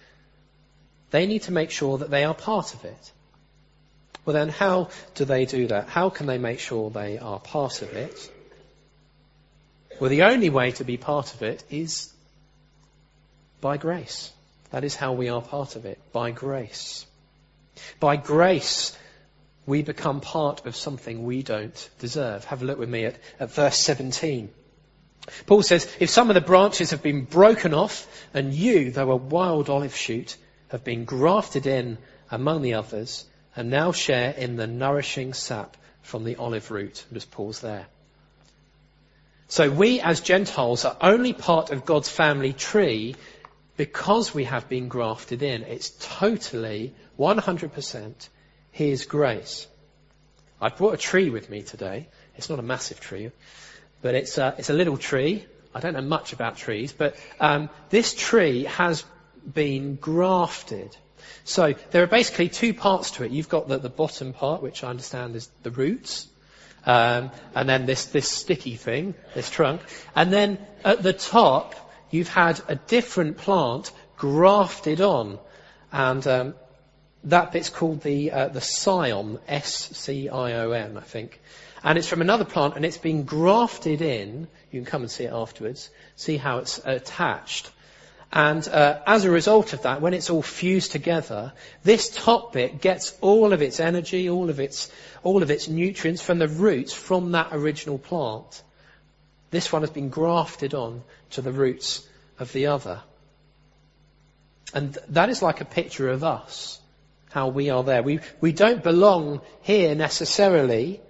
they 1.11 1.27
need 1.27 1.43
to 1.43 1.53
make 1.53 1.71
sure 1.71 1.99
that 1.99 2.11
they 2.11 2.25
are 2.25 2.35
part 2.35 2.75
of 2.75 2.85
it. 2.85 3.13
Well 4.25 4.35
then, 4.35 4.49
how 4.49 4.89
do 5.15 5.25
they 5.25 5.45
do 5.45 5.69
that? 5.69 5.89
How 5.89 6.11
can 6.11 6.27
they 6.27 6.39
make 6.39 6.59
sure 6.59 6.91
they 6.91 7.19
are 7.19 7.39
part 7.39 7.83
of 7.83 7.93
it? 7.93 8.31
Well, 10.01 10.11
the 10.11 10.23
only 10.25 10.51
way 10.51 10.73
to 10.73 10.85
be 10.85 10.97
part 10.97 11.35
of 11.35 11.43
it 11.43 11.63
is 11.71 12.13
by 13.65 13.79
grace. 13.79 14.31
That 14.73 14.85
is 14.85 14.95
how 14.95 15.15
we 15.15 15.31
are 15.31 15.41
part 15.41 15.75
of 15.75 15.87
it, 15.87 15.99
by 16.13 16.33
grace. 16.33 17.07
By 17.99 18.17
grace, 18.17 18.95
we 19.65 19.81
become 19.81 20.21
part 20.21 20.67
of 20.67 20.77
something 20.77 21.25
we 21.25 21.43
don't 21.43 21.91
deserve. 21.99 22.45
Have 22.45 22.61
a 22.61 22.67
look 22.67 22.79
with 22.79 22.91
me 22.91 23.07
at, 23.07 23.17
at 23.41 23.53
verse 23.53 23.79
17. 23.79 24.51
Paul 25.47 25.63
says, 25.63 25.91
if 25.99 26.11
some 26.11 26.29
of 26.29 26.35
the 26.35 26.43
branches 26.43 26.91
have 26.91 27.03
been 27.03 27.25
broken 27.25 27.73
off, 27.73 28.07
and 28.35 28.53
you, 28.53 28.91
though 28.91 29.13
a 29.13 29.17
wild 29.17 29.71
olive 29.71 29.97
shoot, 29.97 30.37
have 30.69 30.85
been 30.85 31.07
grafted 31.07 31.67
in 31.67 31.97
among 32.31 32.61
the 32.61 32.75
others, 32.75 33.25
and 33.57 33.71
now 33.71 33.93
share 33.93 34.33
in 34.33 34.57
the 34.57 34.67
nourishing 34.67 35.33
sap 35.33 35.79
from 36.03 36.25
the 36.25 36.37
olive 36.37 36.71
root. 36.71 37.03
Just 37.15 37.31
pause 37.31 37.61
there. 37.61 37.87
So 39.49 39.71
we 39.71 40.01
as 40.01 40.21
Gentiles 40.21 40.85
are 40.85 40.97
only 41.01 41.33
part 41.33 41.71
of 41.71 41.87
God's 41.87 42.09
family 42.09 42.53
tree 42.53 43.15
because 43.77 44.35
we 44.35 44.45
have 44.45 44.69
been 44.69 44.89
grafted 44.89 45.43
in. 45.43 45.63
It's 45.63 45.91
totally 46.01 46.95
100% 47.19 48.29
his 48.71 49.05
grace. 49.07 49.67
I 50.61 50.69
brought 50.69 50.95
a 50.95 50.99
tree 50.99 51.31
with 51.31 51.51
me 51.51 51.63
today. 51.63 52.09
It's 52.37 52.49
not 52.49 52.59
a 52.59 52.63
massive 52.63 53.01
tree, 53.01 53.31
but 54.03 54.15
it's 54.15 54.39
a, 54.39 54.55
it's 54.59 54.71
a 54.71 54.75
little 54.75 54.97
tree. 54.97 55.45
I 55.75 55.81
don't 55.81 55.95
know 55.95 56.03
much 56.03 56.33
about 56.33 56.57
trees, 56.57 56.93
but 56.93 57.17
um, 57.41 57.69
this 57.91 58.15
tree 58.15 58.65
has 58.65 59.05
been 59.53 59.97
grafted. 59.97 60.97
So 61.45 61.75
there 61.91 62.03
are 62.03 62.09
basically 62.09 62.49
two 62.49 62.75
parts 62.75 63.13
to 63.13 63.25
it. 63.25 63.33
You've 63.33 63.49
got 63.49 63.69
the, 63.69 63.79
the 63.79 63.89
bottom 63.89 64.33
part, 64.33 64.63
which 64.63 64.85
I 64.85 64.89
understand 64.89 65.37
is 65.37 65.49
the 65.63 65.71
roots, 65.71 66.29
um, 66.87 67.31
and 67.55 67.69
then 67.69 67.87
this 67.87 68.07
this 68.07 68.29
sticky 68.29 68.77
thing, 68.77 69.15
this 69.35 69.51
trunk, 69.51 69.81
and 70.15 70.33
then 70.33 70.59
at 70.85 71.03
the 71.03 71.13
top 71.13 71.75
you've 72.11 72.29
had 72.29 72.61
a 72.69 72.75
different 72.75 73.39
plant 73.39 73.91
grafted 74.17 75.01
on, 75.01 75.39
and 75.93 76.27
um, 76.27 76.55
that 77.25 77.53
bit's 77.53 77.71
called 77.71 78.03
the 78.03 78.31
uh, 78.31 78.49
the 78.49 78.61
scion, 78.61 79.39
S-C-I-O-N, 79.49 80.97
I 80.97 81.01
think. 81.01 81.41
And 81.83 81.99
it's 81.99 82.09
from 82.09 82.23
another 82.23 82.45
plant, 82.47 82.77
and 82.77 82.85
it's 82.85 82.99
been 82.99 83.25
grafted 83.25 84.01
in. 84.01 84.49
You 84.71 84.81
can 84.81 84.87
come 84.87 85.03
and 85.03 85.11
see 85.11 85.25
it 85.25 85.33
afterwards. 85.33 85.91
See 86.17 86.39
how 86.39 86.59
it's 86.59 86.81
attached. 86.85 87.71
And 88.33 88.67
uh, 88.67 89.01
as 89.07 89.25
a 89.25 89.31
result 89.31 89.75
of 89.75 89.83
that, 89.83 90.01
when 90.01 90.13
it's 90.13 90.29
all 90.29 90.43
fused 90.43 90.91
together, 90.91 91.53
this 91.85 92.11
top 92.11 92.53
bit 92.53 92.81
gets 92.81 93.17
all 93.21 93.53
of 93.53 93.63
its 93.63 93.79
energy, 93.79 94.29
all 94.29 94.51
of 94.51 94.59
its, 94.59 94.91
all 95.23 95.43
of 95.43 95.53
its 95.53 95.69
nutrients 95.69 96.21
from 96.21 96.41
the 96.41 96.49
roots 96.49 96.93
from 96.93 97.33
that 97.33 97.51
original 97.53 97.97
plant. 97.97 98.63
This 99.51 99.71
one 99.71 99.83
has 99.83 99.91
been 99.91 100.09
grafted 100.09 100.75
on 100.75 101.05
to 101.35 101.43
the 101.43 101.53
roots 101.53 102.07
of 102.39 102.53
the 102.53 102.67
other. 102.67 103.01
And 104.73 104.99
that 105.09 105.29
is 105.29 105.43
like 105.43 105.61
a 105.61 105.65
picture 105.65 106.09
of 106.09 106.25
us 106.25 106.81
how 107.35 107.49
we 107.49 107.69
are 107.69 107.83
there. 107.83 108.01
We, 108.01 108.21
we 108.41 108.53
don't 108.53 108.81
belong 108.81 109.41
here 109.63 109.97
necessarily 109.97 111.01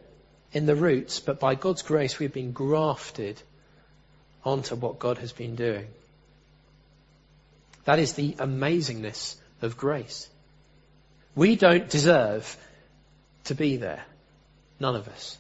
in 0.52 0.64
the 0.64 0.74
roots, 0.74 1.20
but 1.20 1.38
by 1.38 1.54
God's 1.54 1.82
grace 1.82 2.18
we've 2.18 2.32
been 2.32 2.52
grafted 2.52 3.42
onto 4.42 4.74
what 4.74 4.98
God 4.98 5.18
has 5.18 5.32
been 5.32 5.54
doing. 5.54 5.87
That 7.84 7.98
is 7.98 8.14
the 8.14 8.32
amazingness 8.32 9.37
of 9.60 9.76
grace. 9.76 10.26
We 11.34 11.56
don't 11.56 11.90
deserve 11.90 12.56
to 13.44 13.54
be 13.54 13.76
there. 13.76 14.02
None 14.80 14.96
of 14.96 15.08
us. 15.08 15.37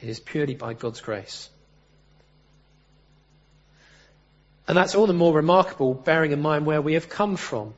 It 0.00 0.08
is 0.08 0.18
purely 0.18 0.54
by 0.54 0.72
God's 0.72 1.02
grace. 1.02 1.50
And 4.66 4.76
that's 4.76 4.94
all 4.94 5.06
the 5.06 5.12
more 5.12 5.34
remarkable 5.34 5.94
bearing 5.94 6.32
in 6.32 6.40
mind 6.40 6.64
where 6.64 6.80
we 6.80 6.94
have 6.94 7.08
come 7.08 7.36
from. 7.36 7.74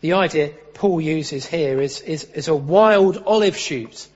The 0.00 0.14
idea 0.14 0.52
Paul 0.74 1.00
uses 1.00 1.46
here 1.46 1.80
is, 1.80 2.02
is, 2.02 2.24
is 2.24 2.48
a 2.48 2.54
wild 2.54 3.22
olive 3.26 3.56
shoot. 3.56 4.06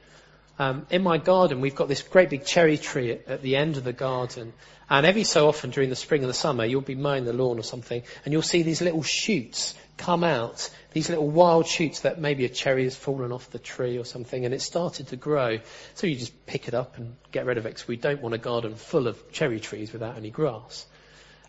Um, 0.58 0.86
in 0.90 1.02
my 1.02 1.16
garden, 1.16 1.62
we've 1.62 1.74
got 1.74 1.88
this 1.88 2.02
great 2.02 2.28
big 2.28 2.44
cherry 2.44 2.76
tree 2.76 3.12
at, 3.12 3.26
at, 3.26 3.42
the 3.42 3.56
end 3.56 3.78
of 3.78 3.84
the 3.84 3.94
garden. 3.94 4.52
And 4.90 5.06
every 5.06 5.24
so 5.24 5.48
often 5.48 5.70
during 5.70 5.88
the 5.88 5.96
spring 5.96 6.20
and 6.20 6.28
the 6.28 6.34
summer, 6.34 6.66
you'll 6.66 6.82
be 6.82 6.94
mowing 6.94 7.24
the 7.24 7.32
lawn 7.32 7.58
or 7.58 7.62
something, 7.62 8.02
and 8.24 8.32
you'll 8.32 8.42
see 8.42 8.62
these 8.62 8.82
little 8.82 9.02
shoots 9.02 9.74
come 9.96 10.22
out, 10.22 10.68
these 10.92 11.08
little 11.08 11.28
wild 11.28 11.66
shoots 11.66 12.00
that 12.00 12.20
maybe 12.20 12.44
a 12.44 12.48
cherry 12.48 12.84
has 12.84 12.96
fallen 12.96 13.32
off 13.32 13.50
the 13.50 13.58
tree 13.58 13.96
or 13.96 14.04
something, 14.04 14.44
and 14.44 14.52
it 14.52 14.60
started 14.60 15.08
to 15.08 15.16
grow. 15.16 15.60
So 15.94 16.06
you 16.06 16.16
just 16.16 16.44
pick 16.44 16.68
it 16.68 16.74
up 16.74 16.98
and 16.98 17.16
get 17.32 17.46
rid 17.46 17.56
of 17.56 17.64
it, 17.64 17.70
because 17.70 17.88
we 17.88 17.96
don't 17.96 18.20
want 18.20 18.34
a 18.34 18.38
garden 18.38 18.74
full 18.74 19.06
of 19.06 19.32
cherry 19.32 19.60
trees 19.60 19.92
without 19.92 20.18
any 20.18 20.30
grass. 20.30 20.86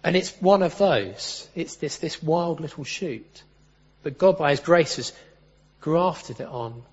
And 0.03 0.15
it's 0.15 0.31
one 0.41 0.63
of 0.63 0.77
those. 0.77 1.47
It's 1.55 1.75
this, 1.75 1.97
this 1.97 2.21
wild 2.23 2.59
little 2.59 2.83
shoot. 2.83 3.43
But 4.03 4.17
God, 4.17 4.37
by 4.37 4.51
His 4.51 4.59
grace, 4.59 4.95
has 4.95 5.13
grafted 5.79 6.39
it 6.39 6.47
on 6.47 6.83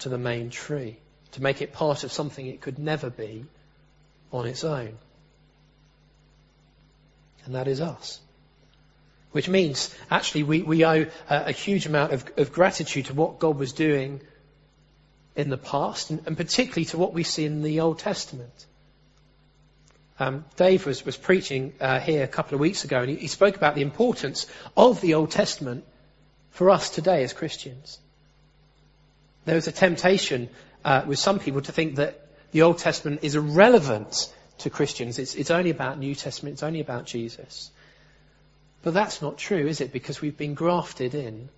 to 0.00 0.08
the 0.08 0.18
main 0.18 0.50
tree 0.50 0.96
to 1.32 1.42
make 1.42 1.62
it 1.62 1.72
part 1.72 2.04
of 2.04 2.12
something 2.12 2.46
it 2.46 2.60
could 2.60 2.78
never 2.78 3.08
be 3.08 3.44
on 4.32 4.46
its 4.46 4.64
own. 4.64 4.98
And 7.44 7.54
that 7.54 7.68
is 7.68 7.80
us. 7.80 8.20
Which 9.32 9.48
means, 9.48 9.94
actually, 10.10 10.42
we, 10.42 10.62
we 10.62 10.84
owe 10.84 11.06
a, 11.28 11.44
a 11.46 11.52
huge 11.52 11.86
amount 11.86 12.12
of, 12.12 12.30
of, 12.36 12.52
gratitude 12.52 13.06
to 13.06 13.14
what 13.14 13.38
God 13.38 13.56
was 13.56 13.72
doing 13.72 14.20
in 15.36 15.50
the 15.50 15.56
past, 15.56 16.10
and, 16.10 16.20
and 16.26 16.36
particularly 16.36 16.86
to 16.86 16.98
what 16.98 17.14
we 17.14 17.22
see 17.22 17.44
in 17.44 17.62
the 17.62 17.80
Old 17.80 18.00
Testament. 18.00 18.66
Um, 20.20 20.44
Dave 20.56 20.84
was, 20.84 21.04
was 21.04 21.16
preaching 21.16 21.72
uh, 21.80 21.98
here 21.98 22.22
a 22.22 22.28
couple 22.28 22.54
of 22.54 22.60
weeks 22.60 22.84
ago, 22.84 23.00
and 23.00 23.08
he, 23.08 23.16
he 23.16 23.26
spoke 23.26 23.56
about 23.56 23.74
the 23.74 23.80
importance 23.80 24.46
of 24.76 25.00
the 25.00 25.14
Old 25.14 25.30
Testament 25.30 25.84
for 26.50 26.68
us 26.68 26.90
today 26.90 27.24
as 27.24 27.32
Christians. 27.32 27.98
There 29.46 29.56
is 29.56 29.66
a 29.66 29.72
temptation 29.72 30.50
uh, 30.84 31.04
with 31.06 31.18
some 31.18 31.38
people 31.38 31.62
to 31.62 31.72
think 31.72 31.96
that 31.96 32.20
the 32.52 32.62
Old 32.62 32.78
Testament 32.78 33.20
is 33.22 33.34
irrelevant 33.34 34.30
to 34.58 34.68
Christians. 34.68 35.18
It's, 35.18 35.34
it's 35.34 35.50
only 35.50 35.70
about 35.70 35.98
New 35.98 36.14
Testament. 36.14 36.54
It's 36.54 36.62
only 36.62 36.80
about 36.80 37.06
Jesus. 37.06 37.70
But 38.82 38.92
that's 38.92 39.22
not 39.22 39.38
true, 39.38 39.66
is 39.66 39.80
it? 39.80 39.90
Because 39.90 40.20
we've 40.20 40.36
been 40.36 40.52
grafted 40.52 41.14
in 41.14 41.48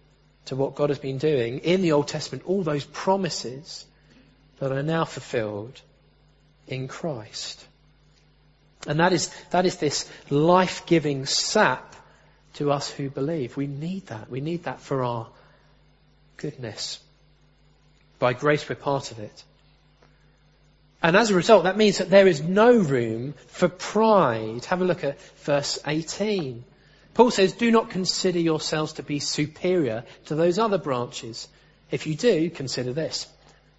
to 0.44 0.56
what 0.56 0.76
God 0.76 0.90
has 0.90 1.00
been 1.00 1.18
doing 1.18 1.58
in 1.58 1.82
the 1.82 1.92
Old 1.92 2.06
Testament, 2.06 2.44
all 2.46 2.62
those 2.62 2.84
promises 2.84 3.84
that 4.60 4.70
are 4.70 4.84
now 4.84 5.04
fulfilled 5.04 5.80
in 6.68 6.86
Christ. 6.86 7.66
And 8.86 8.98
that 8.98 9.12
is, 9.12 9.28
that 9.50 9.66
is 9.66 9.76
this 9.76 10.10
life-giving 10.30 11.26
sap 11.26 11.94
to 12.54 12.72
us 12.72 12.90
who 12.90 13.10
believe. 13.10 13.56
We 13.56 13.66
need 13.66 14.06
that. 14.08 14.30
We 14.30 14.40
need 14.40 14.64
that 14.64 14.80
for 14.80 15.04
our 15.04 15.28
goodness. 16.36 16.98
By 18.18 18.32
grace 18.32 18.68
we're 18.68 18.74
part 18.74 19.10
of 19.12 19.18
it. 19.18 19.44
And 21.02 21.16
as 21.16 21.30
a 21.30 21.34
result, 21.34 21.64
that 21.64 21.76
means 21.76 21.98
that 21.98 22.10
there 22.10 22.28
is 22.28 22.40
no 22.40 22.76
room 22.76 23.34
for 23.48 23.68
pride. 23.68 24.64
Have 24.66 24.82
a 24.82 24.84
look 24.84 25.02
at 25.02 25.20
verse 25.38 25.78
18. 25.84 26.64
Paul 27.14 27.30
says, 27.30 27.52
do 27.52 27.70
not 27.70 27.90
consider 27.90 28.38
yourselves 28.38 28.94
to 28.94 29.02
be 29.02 29.18
superior 29.18 30.04
to 30.26 30.34
those 30.34 30.58
other 30.58 30.78
branches. 30.78 31.48
If 31.90 32.06
you 32.06 32.14
do, 32.14 32.50
consider 32.50 32.92
this. 32.92 33.26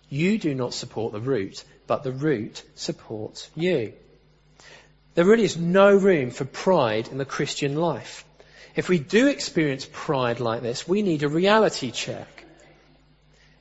You 0.09 0.37
do 0.37 0.53
not 0.53 0.73
support 0.73 1.13
the 1.13 1.21
root, 1.21 1.63
but 1.87 2.03
the 2.03 2.11
root 2.11 2.61
supports 2.75 3.49
you. 3.55 3.93
There 5.15 5.25
really 5.25 5.43
is 5.43 5.57
no 5.57 5.95
room 5.95 6.31
for 6.31 6.45
pride 6.45 7.07
in 7.09 7.17
the 7.17 7.25
Christian 7.25 7.75
life. 7.75 8.25
If 8.75 8.89
we 8.89 8.97
do 8.97 9.27
experience 9.27 9.87
pride 9.91 10.39
like 10.39 10.61
this, 10.61 10.87
we 10.87 11.03
need 11.03 11.23
a 11.23 11.29
reality 11.29 11.91
check. 11.91 12.45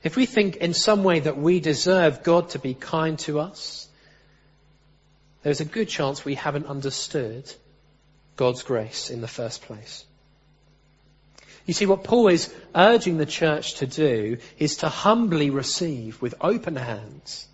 If 0.01 0.15
we 0.15 0.25
think 0.25 0.57
in 0.57 0.73
some 0.73 1.03
way 1.03 1.19
that 1.21 1.37
we 1.37 1.59
deserve 1.59 2.23
God 2.23 2.49
to 2.49 2.59
be 2.59 2.73
kind 2.73 3.17
to 3.19 3.39
us, 3.39 3.87
there's 5.43 5.61
a 5.61 5.65
good 5.65 5.87
chance 5.87 6.25
we 6.25 6.35
haven't 6.35 6.65
understood 6.65 7.51
God's 8.35 8.63
grace 8.63 9.09
in 9.09 9.21
the 9.21 9.27
first 9.27 9.61
place. 9.61 10.05
You 11.65 11.73
see, 11.73 11.85
what 11.85 12.03
Paul 12.03 12.27
is 12.27 12.53
urging 12.75 13.17
the 13.17 13.25
church 13.25 13.75
to 13.75 13.87
do 13.87 14.37
is 14.57 14.77
to 14.77 14.89
humbly 14.89 15.49
receive 15.49 16.21
with 16.21 16.35
open 16.41 16.75
hands 16.75 17.47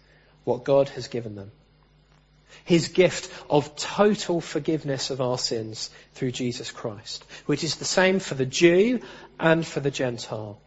what 0.46 0.64
God 0.64 0.90
has 0.90 1.08
given 1.08 1.36
them. 1.36 1.52
His 2.66 2.90
gift 2.90 3.32
of 3.50 3.76
total 3.76 4.42
forgiveness 4.42 5.10
of 5.10 5.22
our 5.22 5.38
sins 5.38 5.90
through 6.14 6.32
Jesus 6.32 6.72
Christ, 6.72 7.26
which 7.46 7.64
is 7.64 7.76
the 7.76 7.86
same 7.86 8.20
for 8.20 8.36
the 8.36 8.46
Jew 8.46 9.02
and 9.40 9.66
for 9.66 9.80
the 9.80 9.92
Gentile. 9.92 10.60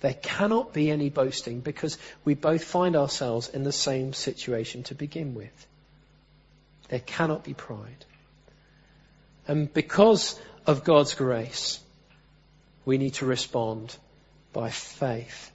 There 0.00 0.14
cannot 0.14 0.72
be 0.72 0.90
any 0.90 1.10
boasting 1.10 1.60
because 1.60 1.98
we 2.24 2.34
both 2.34 2.62
find 2.64 2.96
ourselves 2.96 3.48
in 3.48 3.64
the 3.64 3.72
same 3.72 4.12
situation 4.12 4.84
to 4.84 4.94
begin 4.94 5.34
with. 5.34 5.66
There 6.88 7.00
cannot 7.00 7.44
be 7.44 7.54
pride. 7.54 8.04
And 9.46 9.72
because 9.72 10.38
of 10.66 10.84
God's 10.84 11.14
grace, 11.14 11.80
we 12.84 12.98
need 12.98 13.14
to 13.14 13.26
respond 13.26 13.96
by 14.52 14.70
faith. 14.70 15.50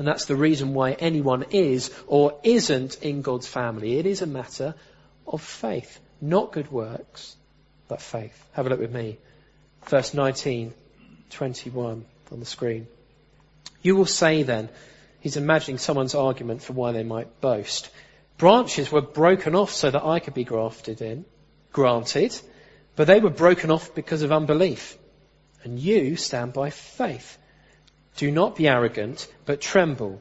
And 0.00 0.08
that's 0.08 0.24
the 0.24 0.34
reason 0.34 0.72
why 0.72 0.92
anyone 0.92 1.44
is 1.50 1.90
or 2.06 2.38
isn't 2.42 3.02
in 3.02 3.20
God's 3.20 3.46
family. 3.46 3.98
It 3.98 4.06
is 4.06 4.22
a 4.22 4.26
matter 4.26 4.74
of 5.26 5.42
faith, 5.42 6.00
not 6.22 6.52
good 6.52 6.72
works, 6.72 7.36
but 7.86 8.00
faith. 8.00 8.32
Have 8.52 8.64
a 8.64 8.70
look 8.70 8.80
with 8.80 8.94
me. 8.94 9.18
Verse 9.88 10.14
19, 10.14 10.72
21 11.28 12.06
on 12.32 12.40
the 12.40 12.46
screen. 12.46 12.86
You 13.82 13.94
will 13.94 14.06
say 14.06 14.42
then, 14.42 14.70
he's 15.20 15.36
imagining 15.36 15.76
someone's 15.76 16.14
argument 16.14 16.62
for 16.62 16.72
why 16.72 16.92
they 16.92 17.04
might 17.04 17.42
boast. 17.42 17.90
Branches 18.38 18.90
were 18.90 19.02
broken 19.02 19.54
off 19.54 19.70
so 19.70 19.90
that 19.90 20.02
I 20.02 20.18
could 20.18 20.32
be 20.32 20.44
grafted 20.44 21.02
in. 21.02 21.26
Granted. 21.74 22.34
But 22.96 23.06
they 23.06 23.20
were 23.20 23.28
broken 23.28 23.70
off 23.70 23.94
because 23.94 24.22
of 24.22 24.32
unbelief. 24.32 24.96
And 25.62 25.78
you 25.78 26.16
stand 26.16 26.54
by 26.54 26.70
faith. 26.70 27.36
Do 28.16 28.30
not 28.30 28.56
be 28.56 28.68
arrogant, 28.68 29.26
but 29.46 29.60
tremble. 29.60 30.20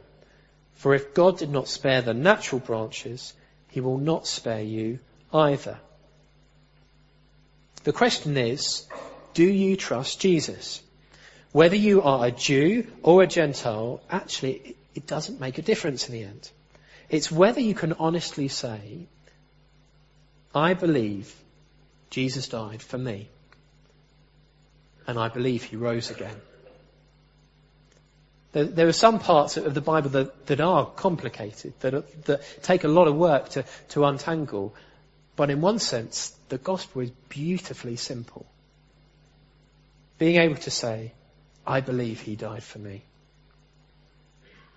For 0.74 0.94
if 0.94 1.14
God 1.14 1.38
did 1.38 1.50
not 1.50 1.68
spare 1.68 2.02
the 2.02 2.14
natural 2.14 2.60
branches, 2.60 3.34
he 3.70 3.82
will 3.82 3.98
not 3.98 4.28
spare 4.28 4.62
you 4.62 5.00
either. 5.34 5.78
The 7.84 7.94
question 7.94 8.38
is, 8.38 8.88
do 9.34 9.44
you 9.44 9.76
trust 9.76 10.20
Jesus? 10.20 10.82
Whether 11.52 11.76
you 11.76 12.02
are 12.02 12.28
a 12.28 12.32
Jew 12.32 12.88
or 13.04 13.24
a 13.24 13.28
Gentile, 13.28 14.02
actually, 14.10 14.76
it 14.96 15.08
doesn't 15.08 15.40
make 15.40 15.58
a 15.58 15.64
difference 15.64 16.08
in 16.08 16.14
the 16.14 16.24
end. 16.24 16.50
It's 17.10 17.32
whether 17.32 17.60
you 17.60 17.74
can 17.74 17.94
honestly 17.94 18.48
say, 18.48 19.08
I 20.54 20.74
believe 20.74 21.34
Jesus 22.10 22.48
died 22.48 22.82
for 22.82 22.98
me. 22.98 23.30
And 25.08 25.18
I 25.18 25.30
believe 25.30 25.64
he 25.64 25.76
rose 25.76 26.12
again. 26.12 26.40
There, 28.52 28.66
there, 28.66 28.88
are 28.88 28.94
some 28.94 29.20
parts 29.20 29.58
of 29.58 29.74
the 29.74 29.82
Bible 29.82 30.10
that, 30.12 30.48
that 30.48 30.60
are 30.60 30.86
complicated, 30.86 31.74
that, 31.82 31.94
are, 31.94 32.04
that 32.26 32.42
take 32.64 32.84
a 32.84 32.88
lot 32.88 33.08
of 33.08 33.16
work 33.16 33.50
to, 33.50 33.66
to 33.90 34.06
untangle. 34.06 34.74
But 35.36 35.52
in 35.52 35.62
one 35.62 35.80
sense, 35.80 36.36
the 36.50 36.58
gospel 36.58 37.04
is 37.04 37.12
beautifully 37.30 37.96
simple. 37.96 38.48
Being 40.18 40.38
able 40.38 40.56
to 40.56 40.72
say, 40.72 41.14
I 41.66 41.82
believe 41.82 42.22
he 42.22 42.36
died 42.36 42.64
for 42.64 42.80
me. 42.80 43.04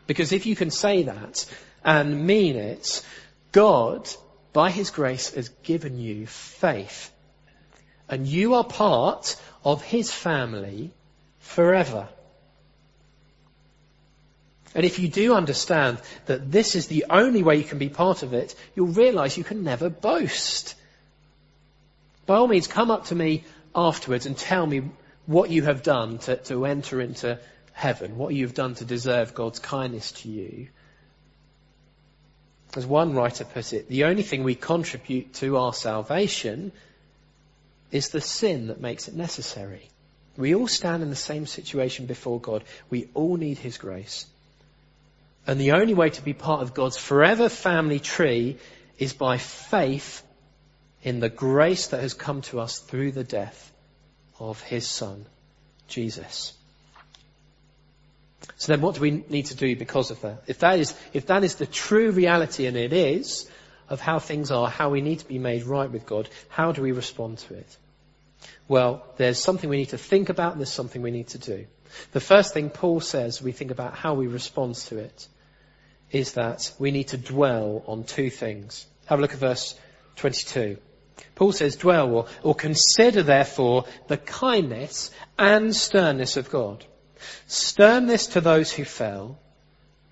Because 0.06 0.32
if 0.32 0.44
you 0.44 0.54
can 0.54 0.70
say 0.70 1.04
that 1.04 1.46
and 1.82 2.26
mean 2.26 2.56
it, 2.56 3.02
God, 3.52 4.08
by 4.52 4.70
his 4.70 4.90
grace, 4.90 5.34
has 5.34 5.48
given 5.62 5.98
you 5.98 6.26
faith. 6.26 7.10
And 8.08 8.26
you 8.26 8.54
are 8.54 8.64
part 8.64 9.36
of 9.64 9.82
his 9.82 10.12
family 10.12 10.92
forever. 11.38 12.08
And 14.74 14.86
if 14.86 14.98
you 14.98 15.08
do 15.08 15.34
understand 15.34 16.00
that 16.26 16.50
this 16.50 16.76
is 16.76 16.86
the 16.86 17.06
only 17.10 17.42
way 17.42 17.56
you 17.56 17.64
can 17.64 17.78
be 17.78 17.88
part 17.88 18.22
of 18.22 18.32
it, 18.32 18.54
you'll 18.74 18.86
realize 18.86 19.36
you 19.36 19.44
can 19.44 19.64
never 19.64 19.90
boast. 19.90 20.74
By 22.24 22.36
all 22.36 22.48
means, 22.48 22.66
come 22.66 22.90
up 22.90 23.06
to 23.06 23.14
me 23.14 23.44
afterwards 23.74 24.26
and 24.26 24.36
tell 24.36 24.66
me 24.66 24.82
what 25.26 25.50
you 25.50 25.62
have 25.62 25.82
done 25.82 26.18
to, 26.18 26.36
to 26.36 26.64
enter 26.66 27.00
into 27.00 27.38
heaven, 27.72 28.16
what 28.16 28.34
you've 28.34 28.54
done 28.54 28.74
to 28.76 28.84
deserve 28.84 29.34
God's 29.34 29.58
kindness 29.58 30.12
to 30.12 30.28
you. 30.28 30.68
As 32.74 32.86
one 32.86 33.14
writer 33.14 33.44
put 33.44 33.74
it, 33.74 33.88
the 33.88 34.04
only 34.04 34.22
thing 34.22 34.44
we 34.44 34.54
contribute 34.54 35.34
to 35.34 35.58
our 35.58 35.74
salvation 35.74 36.72
is 37.90 38.08
the 38.08 38.20
sin 38.20 38.68
that 38.68 38.80
makes 38.80 39.08
it 39.08 39.14
necessary. 39.14 39.90
We 40.38 40.54
all 40.54 40.66
stand 40.66 41.02
in 41.02 41.10
the 41.10 41.16
same 41.16 41.46
situation 41.46 42.06
before 42.06 42.40
God. 42.40 42.64
We 42.88 43.10
all 43.12 43.36
need 43.36 43.58
His 43.58 43.76
grace. 43.76 44.24
And 45.46 45.60
the 45.60 45.72
only 45.72 45.94
way 45.94 46.10
to 46.10 46.22
be 46.22 46.34
part 46.34 46.62
of 46.62 46.74
God's 46.74 46.96
forever 46.96 47.48
family 47.48 47.98
tree 47.98 48.58
is 48.98 49.12
by 49.12 49.38
faith 49.38 50.22
in 51.02 51.20
the 51.20 51.28
grace 51.28 51.88
that 51.88 52.00
has 52.00 52.14
come 52.14 52.42
to 52.42 52.60
us 52.60 52.78
through 52.78 53.12
the 53.12 53.24
death 53.24 53.72
of 54.38 54.60
his 54.62 54.86
son, 54.86 55.26
Jesus. 55.88 56.52
So 58.56 58.72
then 58.72 58.80
what 58.80 58.94
do 58.94 59.00
we 59.00 59.24
need 59.28 59.46
to 59.46 59.56
do 59.56 59.74
because 59.74 60.10
of 60.10 60.20
that? 60.20 60.44
If 60.46 60.60
that 60.60 60.78
is, 60.78 60.94
if 61.12 61.26
that 61.26 61.42
is 61.42 61.56
the 61.56 61.66
true 61.66 62.12
reality, 62.12 62.66
and 62.66 62.76
it 62.76 62.92
is, 62.92 63.48
of 63.88 64.00
how 64.00 64.18
things 64.18 64.50
are, 64.50 64.68
how 64.68 64.90
we 64.90 65.00
need 65.00 65.18
to 65.18 65.26
be 65.26 65.38
made 65.38 65.64
right 65.64 65.90
with 65.90 66.06
God, 66.06 66.28
how 66.48 66.72
do 66.72 66.82
we 66.82 66.92
respond 66.92 67.38
to 67.38 67.54
it? 67.54 67.76
Well, 68.68 69.04
there's 69.16 69.38
something 69.38 69.68
we 69.68 69.76
need 69.76 69.90
to 69.90 69.98
think 69.98 70.28
about 70.28 70.52
and 70.52 70.60
there's 70.60 70.72
something 70.72 71.02
we 71.02 71.10
need 71.10 71.28
to 71.28 71.38
do. 71.38 71.66
The 72.12 72.20
first 72.20 72.54
thing 72.54 72.70
Paul 72.70 73.00
says 73.00 73.42
we 73.42 73.52
think 73.52 73.70
about 73.70 73.94
how 73.94 74.14
we 74.14 74.26
respond 74.26 74.74
to 74.74 74.98
it 74.98 75.28
is 76.10 76.32
that 76.34 76.72
we 76.78 76.90
need 76.90 77.08
to 77.08 77.16
dwell 77.16 77.82
on 77.86 78.04
two 78.04 78.30
things. 78.30 78.86
Have 79.06 79.18
a 79.18 79.22
look 79.22 79.32
at 79.32 79.38
verse 79.38 79.74
22. 80.16 80.76
Paul 81.34 81.52
says, 81.52 81.76
dwell 81.76 82.14
or, 82.14 82.26
or 82.42 82.54
consider 82.54 83.22
therefore 83.22 83.86
the 84.08 84.16
kindness 84.16 85.10
and 85.38 85.74
sternness 85.74 86.36
of 86.36 86.50
God. 86.50 86.84
Sternness 87.46 88.28
to 88.28 88.40
those 88.40 88.72
who 88.72 88.84
fell, 88.84 89.38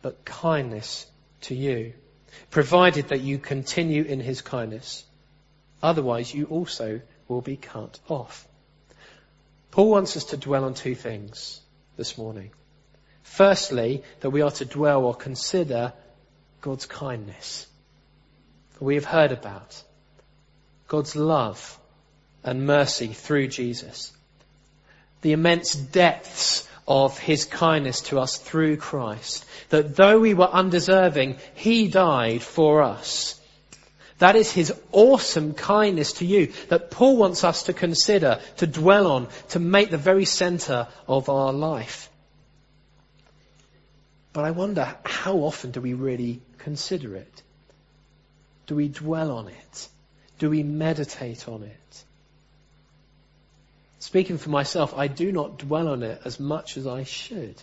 but 0.02 0.24
kindness 0.24 1.06
to 1.42 1.54
you, 1.54 1.92
provided 2.50 3.08
that 3.08 3.20
you 3.20 3.38
continue 3.38 4.04
in 4.04 4.20
his 4.20 4.40
kindness. 4.40 5.04
Otherwise 5.82 6.32
you 6.32 6.46
also 6.46 7.00
will 7.28 7.40
be 7.40 7.56
cut 7.56 7.98
off. 8.08 8.46
Paul 9.70 9.90
wants 9.90 10.16
us 10.16 10.24
to 10.26 10.36
dwell 10.36 10.64
on 10.64 10.74
two 10.74 10.94
things 10.94 11.60
this 12.00 12.16
morning. 12.16 12.50
Firstly, 13.22 14.02
that 14.20 14.30
we 14.30 14.40
are 14.40 14.50
to 14.52 14.64
dwell 14.64 15.04
or 15.04 15.14
consider 15.14 15.92
God's 16.62 16.86
kindness. 16.86 17.66
We 18.80 18.94
have 18.94 19.04
heard 19.04 19.32
about 19.32 19.82
God's 20.88 21.14
love 21.14 21.78
and 22.42 22.66
mercy 22.66 23.08
through 23.08 23.48
Jesus. 23.48 24.12
The 25.20 25.32
immense 25.32 25.74
depths 25.74 26.66
of 26.88 27.18
his 27.18 27.44
kindness 27.44 28.00
to 28.08 28.18
us 28.18 28.38
through 28.38 28.78
Christ. 28.78 29.44
That 29.68 29.94
though 29.94 30.20
we 30.20 30.32
were 30.32 30.48
undeserving, 30.50 31.36
he 31.54 31.88
died 31.88 32.40
for 32.40 32.80
us. 32.80 33.38
That 34.20 34.36
is 34.36 34.52
his 34.52 34.72
awesome 34.92 35.54
kindness 35.54 36.12
to 36.14 36.26
you 36.26 36.52
that 36.68 36.90
Paul 36.90 37.16
wants 37.16 37.42
us 37.42 37.64
to 37.64 37.72
consider, 37.72 38.38
to 38.58 38.66
dwell 38.66 39.06
on, 39.06 39.28
to 39.50 39.58
make 39.58 39.90
the 39.90 39.96
very 39.96 40.26
center 40.26 40.88
of 41.08 41.30
our 41.30 41.54
life. 41.54 42.10
But 44.34 44.44
I 44.44 44.50
wonder, 44.50 44.94
how 45.04 45.38
often 45.38 45.70
do 45.70 45.80
we 45.80 45.94
really 45.94 46.42
consider 46.58 47.16
it? 47.16 47.42
Do 48.66 48.76
we 48.76 48.88
dwell 48.88 49.30
on 49.32 49.48
it? 49.48 49.88
Do 50.38 50.50
we 50.50 50.62
meditate 50.62 51.48
on 51.48 51.62
it? 51.62 52.04
Speaking 54.00 54.36
for 54.36 54.50
myself, 54.50 54.92
I 54.94 55.08
do 55.08 55.32
not 55.32 55.56
dwell 55.56 55.88
on 55.88 56.02
it 56.02 56.20
as 56.26 56.38
much 56.38 56.76
as 56.76 56.86
I 56.86 57.04
should. 57.04 57.54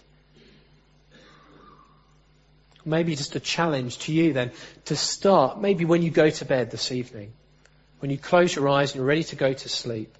Maybe 2.88 3.16
just 3.16 3.36
a 3.36 3.42
challenge 3.42 3.98
to 4.00 4.14
you 4.14 4.32
then 4.32 4.52
to 4.86 4.96
start, 4.96 5.60
maybe 5.60 5.84
when 5.84 6.02
you 6.02 6.10
go 6.10 6.30
to 6.30 6.46
bed 6.46 6.72
this 6.72 6.92
evening, 6.92 7.34
when 8.00 8.12
you 8.12 8.18
close 8.18 8.56
your 8.56 8.70
eyes 8.70 8.92
and 8.92 9.00
you're 9.00 9.06
ready 9.06 9.26
to 9.26 9.36
go 9.36 9.52
to 9.52 9.70
sleep, 9.70 10.18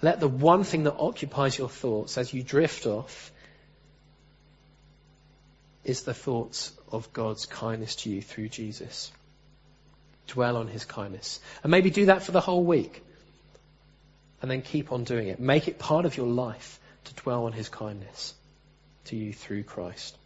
let 0.00 0.18
the 0.18 0.28
one 0.28 0.64
thing 0.64 0.84
that 0.84 0.94
occupies 0.94 1.58
your 1.58 1.68
thoughts 1.68 2.16
as 2.16 2.32
you 2.32 2.42
drift 2.42 2.86
off 2.86 3.30
is 5.84 6.02
the 6.04 6.14
thoughts 6.14 6.72
of 6.90 7.12
God's 7.12 7.44
kindness 7.44 7.96
to 7.96 8.10
you 8.10 8.22
through 8.22 8.48
Jesus. 8.48 9.12
Dwell 10.26 10.56
on 10.56 10.68
his 10.68 10.86
kindness. 10.86 11.38
And 11.62 11.70
maybe 11.70 11.90
do 11.90 12.06
that 12.06 12.22
for 12.22 12.32
the 12.32 12.40
whole 12.40 12.64
week. 12.64 13.04
And 14.40 14.50
then 14.50 14.62
keep 14.62 14.90
on 14.90 15.04
doing 15.04 15.28
it. 15.28 15.38
Make 15.38 15.68
it 15.68 15.78
part 15.78 16.06
of 16.06 16.16
your 16.16 16.28
life 16.28 16.80
to 17.04 17.14
dwell 17.14 17.44
on 17.44 17.52
his 17.52 17.68
kindness 17.68 18.32
to 19.06 19.16
you 19.16 19.34
through 19.34 19.64
Christ. 19.64 20.16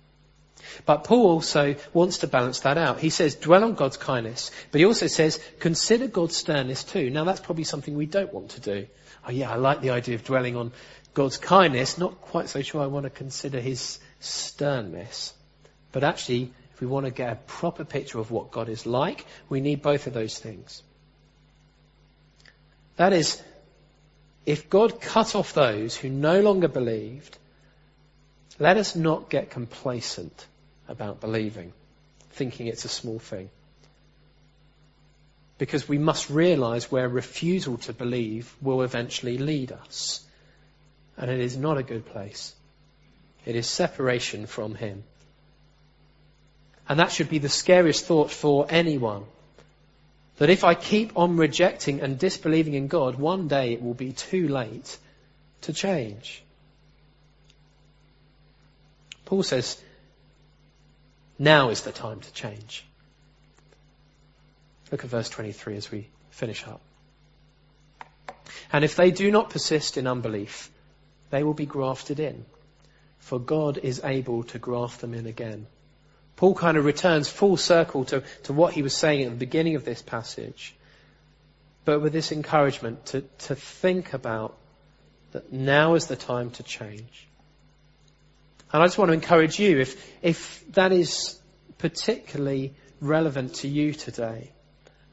But 0.86 1.04
Paul 1.04 1.26
also 1.26 1.76
wants 1.92 2.18
to 2.18 2.26
balance 2.26 2.60
that 2.60 2.78
out. 2.78 3.00
He 3.00 3.10
says, 3.10 3.34
dwell 3.34 3.64
on 3.64 3.74
God's 3.74 3.96
kindness, 3.96 4.50
but 4.70 4.80
he 4.80 4.84
also 4.84 5.06
says, 5.06 5.40
consider 5.58 6.06
God's 6.06 6.36
sternness 6.36 6.84
too. 6.84 7.10
Now 7.10 7.24
that's 7.24 7.40
probably 7.40 7.64
something 7.64 7.96
we 7.96 8.06
don't 8.06 8.32
want 8.32 8.50
to 8.50 8.60
do. 8.60 8.86
Oh 9.26 9.30
yeah, 9.30 9.50
I 9.50 9.56
like 9.56 9.80
the 9.80 9.90
idea 9.90 10.14
of 10.14 10.24
dwelling 10.24 10.56
on 10.56 10.72
God's 11.14 11.36
kindness, 11.36 11.96
not 11.96 12.20
quite 12.20 12.48
so 12.48 12.60
sure 12.60 12.82
I 12.82 12.86
want 12.86 13.04
to 13.04 13.10
consider 13.10 13.60
his 13.60 13.98
sternness. 14.20 15.32
But 15.92 16.02
actually, 16.02 16.52
if 16.72 16.80
we 16.80 16.86
want 16.86 17.06
to 17.06 17.12
get 17.12 17.32
a 17.32 17.36
proper 17.36 17.84
picture 17.84 18.18
of 18.18 18.30
what 18.30 18.50
God 18.50 18.68
is 18.68 18.84
like, 18.84 19.24
we 19.48 19.60
need 19.60 19.80
both 19.80 20.06
of 20.06 20.12
those 20.12 20.38
things. 20.38 20.82
That 22.96 23.12
is, 23.12 23.40
if 24.44 24.68
God 24.68 25.00
cut 25.00 25.34
off 25.34 25.54
those 25.54 25.96
who 25.96 26.08
no 26.08 26.40
longer 26.40 26.68
believed, 26.68 27.38
let 28.58 28.76
us 28.76 28.94
not 28.94 29.30
get 29.30 29.50
complacent 29.50 30.46
about 30.88 31.20
believing, 31.20 31.72
thinking 32.32 32.66
it's 32.66 32.84
a 32.84 32.88
small 32.88 33.18
thing. 33.18 33.50
Because 35.58 35.88
we 35.88 35.98
must 35.98 36.30
realize 36.30 36.90
where 36.90 37.08
refusal 37.08 37.78
to 37.78 37.92
believe 37.92 38.54
will 38.60 38.82
eventually 38.82 39.38
lead 39.38 39.72
us. 39.72 40.24
And 41.16 41.30
it 41.30 41.40
is 41.40 41.56
not 41.56 41.78
a 41.78 41.82
good 41.82 42.06
place. 42.06 42.54
It 43.44 43.56
is 43.56 43.66
separation 43.66 44.46
from 44.46 44.74
Him. 44.74 45.04
And 46.88 47.00
that 47.00 47.12
should 47.12 47.28
be 47.28 47.38
the 47.38 47.48
scariest 47.48 48.04
thought 48.04 48.30
for 48.30 48.66
anyone. 48.68 49.24
That 50.38 50.50
if 50.50 50.64
I 50.64 50.74
keep 50.74 51.16
on 51.16 51.36
rejecting 51.36 52.00
and 52.00 52.18
disbelieving 52.18 52.74
in 52.74 52.88
God, 52.88 53.16
one 53.16 53.48
day 53.48 53.72
it 53.72 53.82
will 53.82 53.94
be 53.94 54.12
too 54.12 54.48
late 54.48 54.98
to 55.62 55.72
change. 55.72 56.43
Paul 59.24 59.42
says, 59.42 59.80
now 61.38 61.70
is 61.70 61.82
the 61.82 61.92
time 61.92 62.20
to 62.20 62.32
change. 62.32 62.84
Look 64.90 65.04
at 65.04 65.10
verse 65.10 65.28
23 65.28 65.76
as 65.76 65.90
we 65.90 66.08
finish 66.30 66.66
up. 66.66 66.80
And 68.72 68.84
if 68.84 68.96
they 68.96 69.10
do 69.10 69.30
not 69.30 69.50
persist 69.50 69.96
in 69.96 70.06
unbelief, 70.06 70.70
they 71.30 71.42
will 71.42 71.54
be 71.54 71.66
grafted 71.66 72.20
in, 72.20 72.44
for 73.18 73.38
God 73.38 73.78
is 73.78 74.00
able 74.04 74.44
to 74.44 74.58
graft 74.58 75.00
them 75.00 75.14
in 75.14 75.26
again. 75.26 75.66
Paul 76.36 76.54
kind 76.54 76.76
of 76.76 76.84
returns 76.84 77.28
full 77.28 77.56
circle 77.56 78.04
to, 78.06 78.22
to 78.44 78.52
what 78.52 78.74
he 78.74 78.82
was 78.82 78.94
saying 78.94 79.24
at 79.24 79.30
the 79.30 79.36
beginning 79.36 79.76
of 79.76 79.84
this 79.84 80.02
passage, 80.02 80.74
but 81.84 82.00
with 82.00 82.12
this 82.12 82.32
encouragement 82.32 83.06
to, 83.06 83.22
to 83.38 83.54
think 83.54 84.12
about 84.14 84.56
that 85.32 85.52
now 85.52 85.94
is 85.94 86.06
the 86.06 86.16
time 86.16 86.50
to 86.52 86.62
change. 86.62 87.28
And 88.74 88.82
I 88.82 88.86
just 88.86 88.98
want 88.98 89.10
to 89.10 89.12
encourage 89.12 89.60
you, 89.60 89.78
if, 89.78 90.04
if 90.20 90.64
that 90.72 90.90
is 90.90 91.38
particularly 91.78 92.74
relevant 93.00 93.54
to 93.56 93.68
you 93.68 93.92
today, 93.92 94.50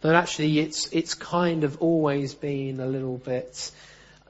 that 0.02 0.16
actually 0.16 0.58
it's, 0.58 0.88
it's 0.92 1.14
kind 1.14 1.64
of 1.64 1.78
always 1.78 2.34
been 2.34 2.80
a 2.80 2.88
little 2.88 3.20
bit, 3.20 3.72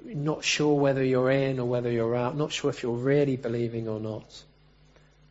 not 0.04 0.44
sure 0.44 0.78
whether 0.78 1.02
you're 1.02 1.32
in 1.32 1.62
or 1.62 1.66
whether 1.66 1.90
you're 1.90 2.14
out, 2.14 2.36
not 2.36 2.52
sure 2.52 2.70
if 2.70 2.84
you're 2.84 2.92
really 2.92 3.38
believing 3.38 3.88
or 3.88 4.02
not. 4.02 4.26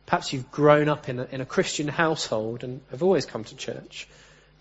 Perhaps 0.07 0.33
you've 0.33 0.49
grown 0.49 0.89
up 0.89 1.07
in 1.07 1.19
a, 1.19 1.27
in 1.31 1.39
a 1.39 1.45
Christian 1.45 1.87
household 1.87 2.63
and 2.63 2.81
have 2.89 3.03
always 3.03 3.27
come 3.27 3.43
to 3.43 3.55
church. 3.55 4.07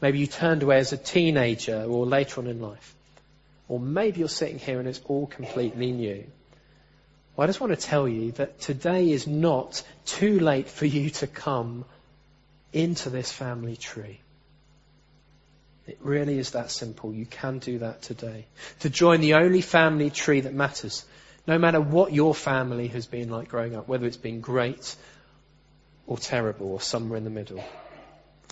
Maybe 0.03 0.18
you 0.18 0.26
turned 0.26 0.62
away 0.62 0.76
as 0.76 0.92
a 0.92 0.98
teenager 0.98 1.83
or 1.85 2.05
later 2.05 2.42
on 2.42 2.46
in 2.46 2.61
life. 2.61 2.94
Or 3.68 3.81
maybe 3.81 4.18
you're 4.18 4.29
sitting 4.29 4.59
here 4.59 4.81
and 4.81 4.87
it's 4.87 5.00
all 5.07 5.26
completely 5.26 5.92
new. 5.92 6.26
Well, 7.40 7.46
I 7.46 7.48
just 7.48 7.61
want 7.62 7.72
to 7.72 7.88
tell 7.88 8.07
you 8.07 8.33
that 8.33 8.61
today 8.61 9.12
is 9.12 9.26
not 9.26 9.83
too 10.05 10.38
late 10.40 10.68
for 10.68 10.85
you 10.85 11.09
to 11.09 11.26
come 11.26 11.87
into 12.70 13.09
this 13.09 13.33
family 13.33 13.76
tree. 13.76 14.20
It 15.87 15.96
really 16.03 16.38
is 16.38 16.50
that 16.50 16.70
simple. 16.70 17.14
You 17.14 17.24
can 17.24 17.59
do 17.59 17.79
that 17.79 18.03
today. 18.03 18.44
To 18.81 18.90
join 18.90 19.22
the 19.22 19.37
only 19.37 19.62
family 19.62 20.11
tree 20.11 20.42
that 20.42 20.53
matters. 20.53 21.03
No 21.46 21.57
matter 21.57 21.81
what 21.81 22.12
your 22.12 22.35
family 22.35 22.88
has 22.88 23.07
been 23.07 23.31
like 23.31 23.48
growing 23.48 23.74
up, 23.74 23.88
whether 23.88 24.05
it's 24.07 24.18
been 24.18 24.42
great 24.42 24.94
or 26.07 26.18
terrible 26.18 26.72
or 26.72 26.81
somewhere 26.83 27.16
in 27.16 27.24
the 27.24 27.31
middle. 27.31 27.64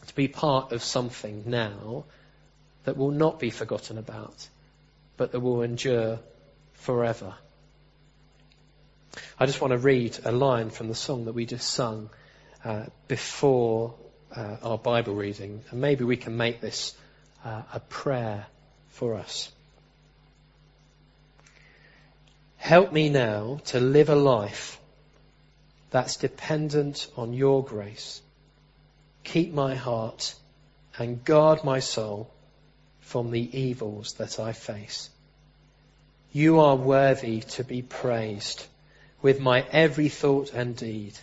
To 0.06 0.14
be 0.14 0.28
part 0.28 0.72
of 0.72 0.82
something 0.82 1.42
now 1.44 2.06
that 2.84 2.96
will 2.96 3.10
not 3.10 3.38
be 3.38 3.50
forgotten 3.50 3.98
about, 3.98 4.48
but 5.18 5.32
that 5.32 5.40
will 5.40 5.60
endure 5.60 6.20
forever. 6.72 7.34
I 9.38 9.46
just 9.46 9.60
want 9.60 9.72
to 9.72 9.78
read 9.78 10.18
a 10.24 10.32
line 10.32 10.70
from 10.70 10.88
the 10.88 10.94
song 10.94 11.24
that 11.26 11.32
we 11.32 11.46
just 11.46 11.70
sung 11.70 12.10
uh, 12.64 12.86
before 13.06 13.94
uh, 14.34 14.56
our 14.62 14.78
Bible 14.78 15.14
reading, 15.14 15.62
and 15.70 15.80
maybe 15.80 16.04
we 16.04 16.16
can 16.16 16.36
make 16.36 16.60
this 16.60 16.94
uh, 17.44 17.62
a 17.72 17.80
prayer 17.80 18.46
for 18.90 19.14
us. 19.14 19.50
Help 22.56 22.92
me 22.92 23.08
now 23.08 23.60
to 23.66 23.80
live 23.80 24.10
a 24.10 24.16
life 24.16 24.78
that's 25.90 26.16
dependent 26.16 27.08
on 27.16 27.32
your 27.32 27.64
grace. 27.64 28.20
Keep 29.24 29.54
my 29.54 29.74
heart 29.74 30.34
and 30.98 31.24
guard 31.24 31.64
my 31.64 31.80
soul 31.80 32.30
from 33.00 33.30
the 33.30 33.58
evils 33.58 34.14
that 34.14 34.38
I 34.38 34.52
face. 34.52 35.08
You 36.32 36.60
are 36.60 36.76
worthy 36.76 37.40
to 37.40 37.64
be 37.64 37.80
praised 37.80 38.66
with 39.22 39.40
my 39.40 39.64
every 39.70 40.08
thought 40.08 40.52
and 40.52 40.76
deed. 40.76 41.14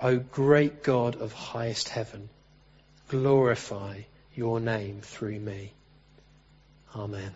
O 0.00 0.18
great 0.18 0.82
God 0.82 1.16
of 1.16 1.32
highest 1.32 1.88
heaven, 1.88 2.28
glorify 3.08 4.02
your 4.34 4.60
name 4.60 5.00
through 5.00 5.40
me. 5.40 5.72
Amen. 6.94 7.34